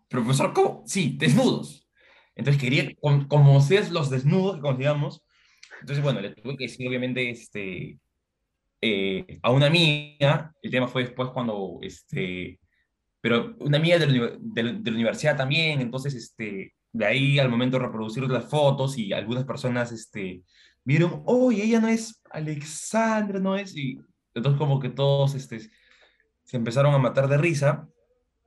profesor, 0.08 0.52
¿cómo? 0.52 0.82
Sí, 0.86 1.16
desnudos. 1.18 1.88
Entonces 2.34 2.60
quería 2.60 2.94
con- 3.00 3.26
conocer 3.28 3.90
los 3.90 4.10
desnudos 4.10 4.56
que 4.56 4.62
consigamos. 4.62 5.22
Entonces, 5.80 6.02
bueno, 6.02 6.20
le 6.20 6.30
tuve 6.34 6.56
que 6.56 6.64
decir, 6.64 6.88
obviamente, 6.88 7.28
este, 7.30 7.98
eh, 8.80 9.38
a 9.42 9.50
una 9.50 9.66
amiga, 9.66 10.52
el 10.62 10.70
tema 10.70 10.88
fue 10.88 11.04
después 11.04 11.28
cuando, 11.30 11.78
este, 11.82 12.58
pero 13.20 13.54
una 13.60 13.76
amiga 13.78 13.98
de 13.98 14.06
la, 14.06 14.12
uni- 14.12 14.36
de 14.40 14.62
la- 14.62 14.72
de 14.72 14.90
la 14.90 14.96
universidad 14.96 15.36
también, 15.36 15.80
entonces, 15.80 16.14
este, 16.14 16.74
de 16.92 17.06
ahí 17.06 17.38
al 17.38 17.48
momento 17.48 17.78
de 17.78 17.84
reproducir 17.86 18.22
las 18.24 18.48
fotos 18.48 18.96
y 18.98 19.12
algunas 19.12 19.44
personas, 19.44 19.92
este, 19.92 20.42
vieron, 20.84 21.22
oye, 21.26 21.64
ella 21.64 21.80
no 21.80 21.88
es 21.88 22.22
Alexandra, 22.30 23.38
no 23.38 23.56
es, 23.56 23.76
y 23.76 23.98
entonces 24.34 24.58
como 24.58 24.80
que 24.80 24.88
todos, 24.90 25.34
este, 25.34 25.60
se 25.60 26.56
empezaron 26.56 26.94
a 26.94 26.98
matar 26.98 27.28
de 27.28 27.38
risa, 27.38 27.88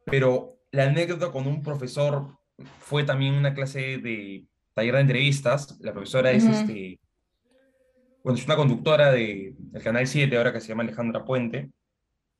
pero 0.05 0.57
la 0.71 0.83
anécdota 0.85 1.31
con 1.31 1.47
un 1.47 1.61
profesor 1.61 2.37
fue 2.79 3.03
también 3.03 3.33
una 3.35 3.53
clase 3.53 3.97
de 3.97 4.45
taller 4.73 4.95
de 4.95 5.01
entrevistas, 5.01 5.77
la 5.81 5.93
profesora 5.93 6.31
es, 6.31 6.43
Ujú. 6.43 6.53
este, 6.53 6.99
bueno, 8.23 8.37
es 8.39 8.45
una 8.45 8.55
conductora 8.55 9.11
de, 9.11 9.53
del 9.57 9.83
Canal 9.83 10.07
7 10.07 10.35
ahora 10.35 10.51
que 10.51 10.59
se 10.59 10.69
llama 10.69 10.83
Alejandra 10.83 11.23
Puente, 11.23 11.71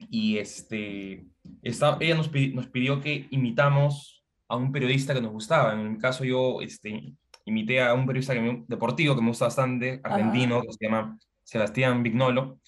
y 0.10 0.38
este, 0.38 1.26
esta- 1.62 1.98
ella 2.02 2.16
nos, 2.16 2.30
nos 2.54 2.68
pidió 2.68 3.00
que 3.00 3.28
imitamos 3.32 4.24
a 4.48 4.58
un 4.58 4.72
periodista 4.72 5.14
que 5.14 5.22
nos 5.22 5.32
gustaba. 5.32 5.74
En 5.74 5.94
mi 5.94 5.98
caso 5.98 6.26
yo 6.26 6.60
este, 6.62 7.14
imité 7.46 7.82
a 7.82 7.94
un 7.94 8.06
periodista 8.06 8.34
que 8.34 8.42
me- 8.42 8.66
deportivo 8.68 9.16
que 9.16 9.22
me 9.22 9.30
gusta 9.30 9.46
bastante, 9.46 10.02
argentino, 10.04 10.62
que 10.62 10.74
se 10.74 10.86
llama 10.86 11.18
Sebastián 11.44 12.04
Vignolo, 12.04 12.60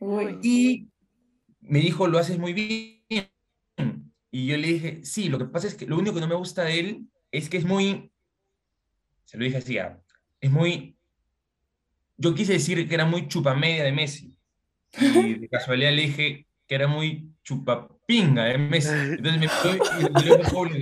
Uy. 0.00 0.38
y 0.42 0.88
me 1.60 1.78
dijo, 1.80 2.06
lo 2.06 2.18
haces 2.18 2.38
muy 2.38 2.52
bien. 2.52 3.30
Y 4.30 4.46
yo 4.46 4.56
le 4.56 4.66
dije, 4.66 5.04
sí, 5.04 5.28
lo 5.28 5.38
que 5.38 5.44
pasa 5.44 5.68
es 5.68 5.74
que 5.76 5.86
lo 5.86 5.96
único 5.96 6.14
que 6.14 6.20
no 6.20 6.26
me 6.28 6.34
gusta 6.34 6.64
de 6.64 6.80
él 6.80 7.06
es 7.30 7.48
que 7.48 7.56
es 7.58 7.64
muy, 7.64 8.10
se 9.24 9.38
lo 9.38 9.44
dije 9.44 9.58
así, 9.58 9.78
ah, 9.78 10.00
es 10.40 10.50
muy, 10.50 10.96
yo 12.16 12.34
quise 12.34 12.54
decir 12.54 12.88
que 12.88 12.94
era 12.94 13.04
muy 13.04 13.28
chupamedia 13.28 13.84
de 13.84 13.92
Messi. 13.92 14.34
Y 14.96 15.34
de 15.34 15.48
casualidad 15.48 15.92
le 15.92 16.02
dije 16.02 16.46
que 16.66 16.74
era 16.74 16.86
muy 16.86 17.30
chupapinga 17.42 18.44
de 18.44 18.58
Messi. 18.58 18.88
Entonces 19.18 19.38
me, 19.38 19.46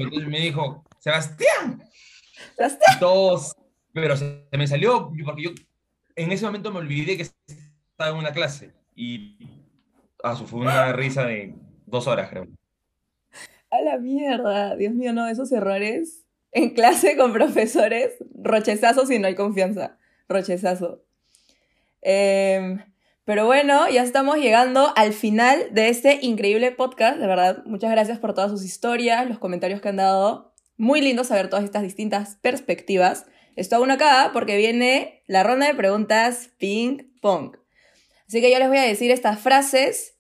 entonces 0.02 0.28
me 0.28 0.40
dijo, 0.40 0.84
Sebastián. 0.98 1.82
Todos, 3.00 3.54
pero 3.92 4.16
se, 4.16 4.46
se 4.50 4.58
me 4.58 4.66
salió 4.66 5.12
porque 5.24 5.42
yo 5.42 5.50
en 6.16 6.32
ese 6.32 6.44
momento 6.44 6.72
me 6.72 6.78
olvidé 6.78 7.16
que 7.16 7.22
estaba 7.22 8.10
en 8.10 8.16
una 8.16 8.32
clase. 8.32 8.72
Y 8.94 9.38
ah, 10.22 10.36
fue 10.36 10.60
una 10.60 10.92
risa 10.92 11.24
de 11.24 11.54
dos 11.86 12.06
horas, 12.06 12.28
creo. 12.30 12.46
A 13.70 13.80
la 13.80 13.98
mierda. 13.98 14.76
Dios 14.76 14.94
mío, 14.94 15.12
no, 15.12 15.26
esos 15.28 15.50
errores. 15.52 16.24
En 16.52 16.70
clase 16.70 17.16
con 17.16 17.32
profesores, 17.32 18.12
rochezazo 18.34 19.06
si 19.06 19.18
no 19.18 19.26
hay 19.26 19.34
confianza. 19.34 19.96
Rochezazo. 20.28 21.02
Em, 22.02 22.82
pero 23.24 23.46
bueno, 23.46 23.88
ya 23.88 24.02
estamos 24.02 24.36
llegando 24.36 24.92
al 24.96 25.12
final 25.14 25.68
de 25.72 25.88
este 25.88 26.18
increíble 26.20 26.70
podcast. 26.72 27.18
De 27.18 27.26
verdad, 27.26 27.64
muchas 27.64 27.90
gracias 27.90 28.18
por 28.18 28.34
todas 28.34 28.50
sus 28.50 28.64
historias, 28.64 29.26
los 29.28 29.38
comentarios 29.38 29.80
que 29.80 29.88
han 29.88 29.96
dado. 29.96 30.51
Muy 30.82 31.00
lindo 31.00 31.22
saber 31.22 31.48
todas 31.48 31.64
estas 31.64 31.84
distintas 31.84 32.38
perspectivas. 32.42 33.26
Esto 33.54 33.76
aún 33.76 33.92
acaba 33.92 34.32
porque 34.32 34.56
viene 34.56 35.22
la 35.28 35.44
ronda 35.44 35.68
de 35.68 35.74
preguntas 35.74 36.50
ping 36.58 37.04
pong. 37.20 37.56
Así 38.26 38.40
que 38.40 38.50
yo 38.50 38.58
les 38.58 38.66
voy 38.66 38.78
a 38.78 38.82
decir 38.82 39.12
estas 39.12 39.38
frases. 39.38 40.16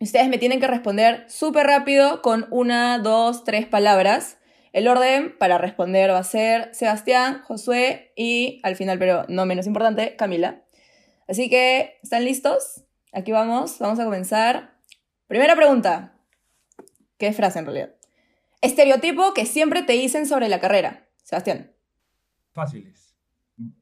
Ustedes 0.00 0.30
me 0.30 0.38
tienen 0.38 0.58
que 0.58 0.68
responder 0.68 1.26
súper 1.28 1.66
rápido 1.66 2.22
con 2.22 2.46
una, 2.50 2.98
dos, 2.98 3.44
tres 3.44 3.66
palabras. 3.66 4.38
El 4.72 4.88
orden 4.88 5.36
para 5.36 5.58
responder 5.58 6.10
va 6.10 6.20
a 6.20 6.24
ser 6.24 6.74
Sebastián, 6.74 7.42
Josué 7.42 8.14
y 8.16 8.58
al 8.62 8.76
final, 8.76 8.98
pero 8.98 9.26
no 9.28 9.44
menos 9.44 9.66
importante, 9.66 10.16
Camila. 10.16 10.62
Así 11.28 11.50
que, 11.50 11.98
¿están 12.02 12.24
listos? 12.24 12.84
Aquí 13.12 13.32
vamos, 13.32 13.78
vamos 13.78 14.00
a 14.00 14.04
comenzar. 14.04 14.78
Primera 15.26 15.56
pregunta. 15.56 16.14
¿Qué 17.18 17.34
frase 17.34 17.58
en 17.58 17.66
realidad? 17.66 17.99
Estereotipo 18.60 19.32
que 19.32 19.46
siempre 19.46 19.82
te 19.82 19.94
dicen 19.94 20.26
sobre 20.26 20.48
la 20.48 20.60
carrera. 20.60 21.08
Sebastián. 21.22 21.72
Fáciles. 22.52 23.14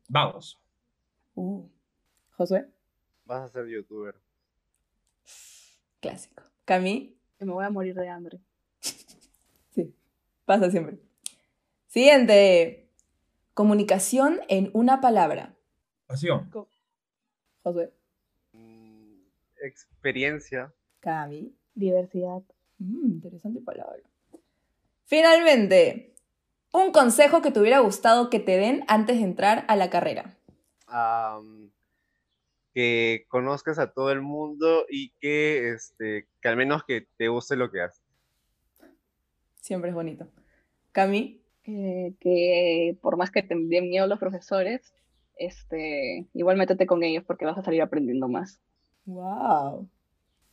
Vagos. 0.09 0.61
Uh. 1.35 1.69
Josué. 2.37 2.69
Vas 3.25 3.43
a 3.43 3.49
ser 3.49 3.67
youtuber. 3.67 4.15
Clásico. 6.01 6.45
Cami. 6.65 7.17
Que 7.39 7.45
me 7.45 7.53
voy 7.53 7.65
a 7.65 7.71
morir 7.71 7.95
de 7.95 8.09
hambre. 8.09 8.41
Sí, 9.75 9.95
pasa 10.45 10.71
siempre. 10.71 10.99
Siguiente. 11.89 12.89
Comunicación 13.55 14.41
en 14.49 14.71
una 14.73 15.01
palabra. 15.01 15.55
Pasión. 16.07 16.51
Josué. 17.63 17.93
Mm, 18.53 19.23
experiencia. 19.63 20.73
Cami. 21.01 21.55
Diversidad. 21.75 22.43
Mm, 22.79 23.07
interesante 23.07 23.61
palabra. 23.61 24.08
Finalmente, 25.09 26.15
un 26.71 26.93
consejo 26.93 27.41
que 27.41 27.51
te 27.51 27.59
hubiera 27.59 27.79
gustado 27.79 28.29
que 28.29 28.41
te 28.41 28.59
den 28.59 28.85
antes 28.89 29.17
de 29.17 29.25
entrar 29.25 29.65
a 29.67 29.75
la 29.75 29.89
carrera. 29.89 30.39
que 32.75 33.25
conozcas 33.29 33.79
a 33.79 33.91
todo 33.91 34.13
el 34.13 34.21
mundo 34.21 34.85
y 34.89 35.11
que, 35.19 35.71
este, 35.71 36.29
que 36.41 36.49
al 36.49 36.57
menos 36.57 36.85
que 36.85 37.09
te 37.17 37.29
guste 37.29 37.57
lo 37.57 37.71
que 37.71 37.81
haces. 37.81 38.05
Siempre 39.57 39.89
es 39.91 39.97
bonito. 39.97 40.29
Cami. 40.93 41.43
Eh, 41.65 42.15
que 42.21 42.97
por 43.03 43.17
más 43.17 43.31
que 43.31 43.43
te 43.43 43.55
den 43.55 43.89
miedo 43.89 44.07
los 44.07 44.19
profesores, 44.19 44.95
este, 45.37 46.27
igual 46.35 46.57
métete 46.57 46.87
con 46.87 47.03
ellos 47.03 47.25
porque 47.27 47.47
vas 47.47 47.59
a 47.59 47.63
salir 47.63 47.81
aprendiendo 47.81 48.29
más. 48.29 48.61
Wow. 49.07 49.89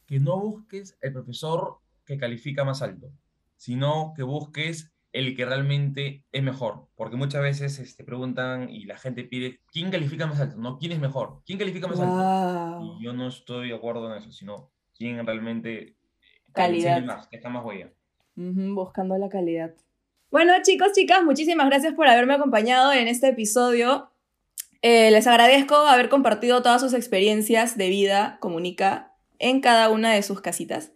Que 0.07 0.19
no 0.19 0.39
busques 0.39 0.97
el 1.01 1.13
profesor 1.13 1.77
que 2.05 2.17
califica 2.17 2.63
más 2.63 2.81
alto, 2.81 3.11
sino 3.55 4.13
que 4.15 4.23
busques 4.23 4.93
el 5.11 5.35
que 5.35 5.45
realmente 5.45 6.25
es 6.31 6.43
mejor. 6.43 6.89
Porque 6.95 7.15
muchas 7.15 7.41
veces 7.41 7.79
este, 7.79 8.03
preguntan 8.03 8.69
y 8.69 8.85
la 8.85 8.97
gente 8.97 9.23
pide, 9.23 9.61
¿quién 9.71 9.89
califica 9.89 10.27
más 10.27 10.39
alto? 10.41 10.57
No, 10.57 10.77
¿quién 10.77 10.91
es 10.91 10.99
mejor? 10.99 11.41
¿Quién 11.45 11.57
califica 11.57 11.87
más 11.87 11.99
alto? 11.99 12.79
Wow. 12.79 12.97
Y 12.99 13.03
yo 13.03 13.13
no 13.13 13.29
estoy 13.29 13.69
de 13.69 13.75
acuerdo 13.75 14.11
en 14.11 14.21
eso, 14.21 14.31
sino 14.31 14.71
quién 14.97 15.25
realmente 15.25 15.77
eh, 15.81 15.95
te 16.47 16.51
Calidad. 16.53 17.03
más, 17.03 17.29
deja 17.29 17.49
más 17.49 17.63
huella. 17.63 17.93
Ujú, 18.35 18.75
buscando 18.75 19.17
la 19.17 19.29
calidad. 19.29 19.73
Bueno, 20.31 20.51
chicos, 20.63 20.91
chicas, 20.93 21.23
muchísimas 21.23 21.67
gracias 21.67 21.93
por 21.93 22.07
haberme 22.07 22.33
acompañado 22.33 22.91
en 22.91 23.07
este 23.07 23.29
episodio. 23.29 24.11
Eh, 24.81 25.11
les 25.11 25.27
agradezco 25.27 25.75
haber 25.75 26.09
compartido 26.09 26.61
todas 26.61 26.81
sus 26.81 26.93
experiencias 26.93 27.77
de 27.77 27.87
vida 27.89 28.37
comunica 28.41 29.15
en 29.39 29.61
cada 29.61 29.89
una 29.89 30.11
de 30.11 30.21
sus 30.23 30.41
casitas. 30.41 30.91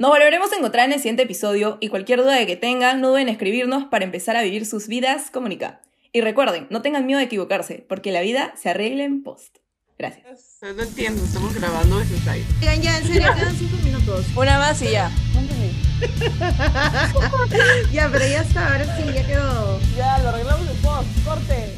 Nos 0.00 0.08
volveremos 0.08 0.50
a 0.50 0.56
encontrar 0.56 0.86
en 0.86 0.94
el 0.94 0.98
siguiente 0.98 1.24
episodio 1.24 1.76
y 1.78 1.88
cualquier 1.88 2.22
duda 2.22 2.46
que 2.46 2.56
tengan, 2.56 3.02
no 3.02 3.10
duden 3.10 3.28
en 3.28 3.34
escribirnos 3.34 3.84
para 3.84 4.06
empezar 4.06 4.34
a 4.34 4.40
vivir 4.40 4.64
sus 4.64 4.88
vidas 4.88 5.30
comunica. 5.30 5.82
Y 6.10 6.22
recuerden, 6.22 6.66
no 6.70 6.80
tengan 6.80 7.04
miedo 7.04 7.18
de 7.18 7.26
equivocarse, 7.26 7.84
porque 7.86 8.10
la 8.10 8.22
vida 8.22 8.54
se 8.56 8.70
arregla 8.70 9.04
en 9.04 9.22
post. 9.22 9.58
Gracias. 9.98 10.56
Pues 10.58 10.74
no 10.74 10.82
entiendo, 10.84 11.22
estamos 11.22 11.54
grabando 11.54 11.98
desde 11.98 12.16
Skype. 12.16 12.46
Oigan, 12.60 12.80
ya, 12.80 12.96
en 12.96 13.06
serio, 13.08 13.28
quedan 13.36 13.54
cinco 13.54 13.76
minutos. 13.84 14.24
Una 14.34 14.56
más 14.56 14.80
y 14.80 14.90
ya. 14.90 15.10
ya, 17.92 18.08
pero 18.10 18.26
ya 18.26 18.40
está, 18.40 18.72
ahora 18.72 18.96
sí, 18.96 19.02
ya 19.14 19.26
quedó. 19.26 19.80
Ya, 19.98 20.18
lo 20.20 20.30
arreglamos 20.30 20.66
en 20.66 20.76
post, 20.78 21.08
corte. 21.26 21.74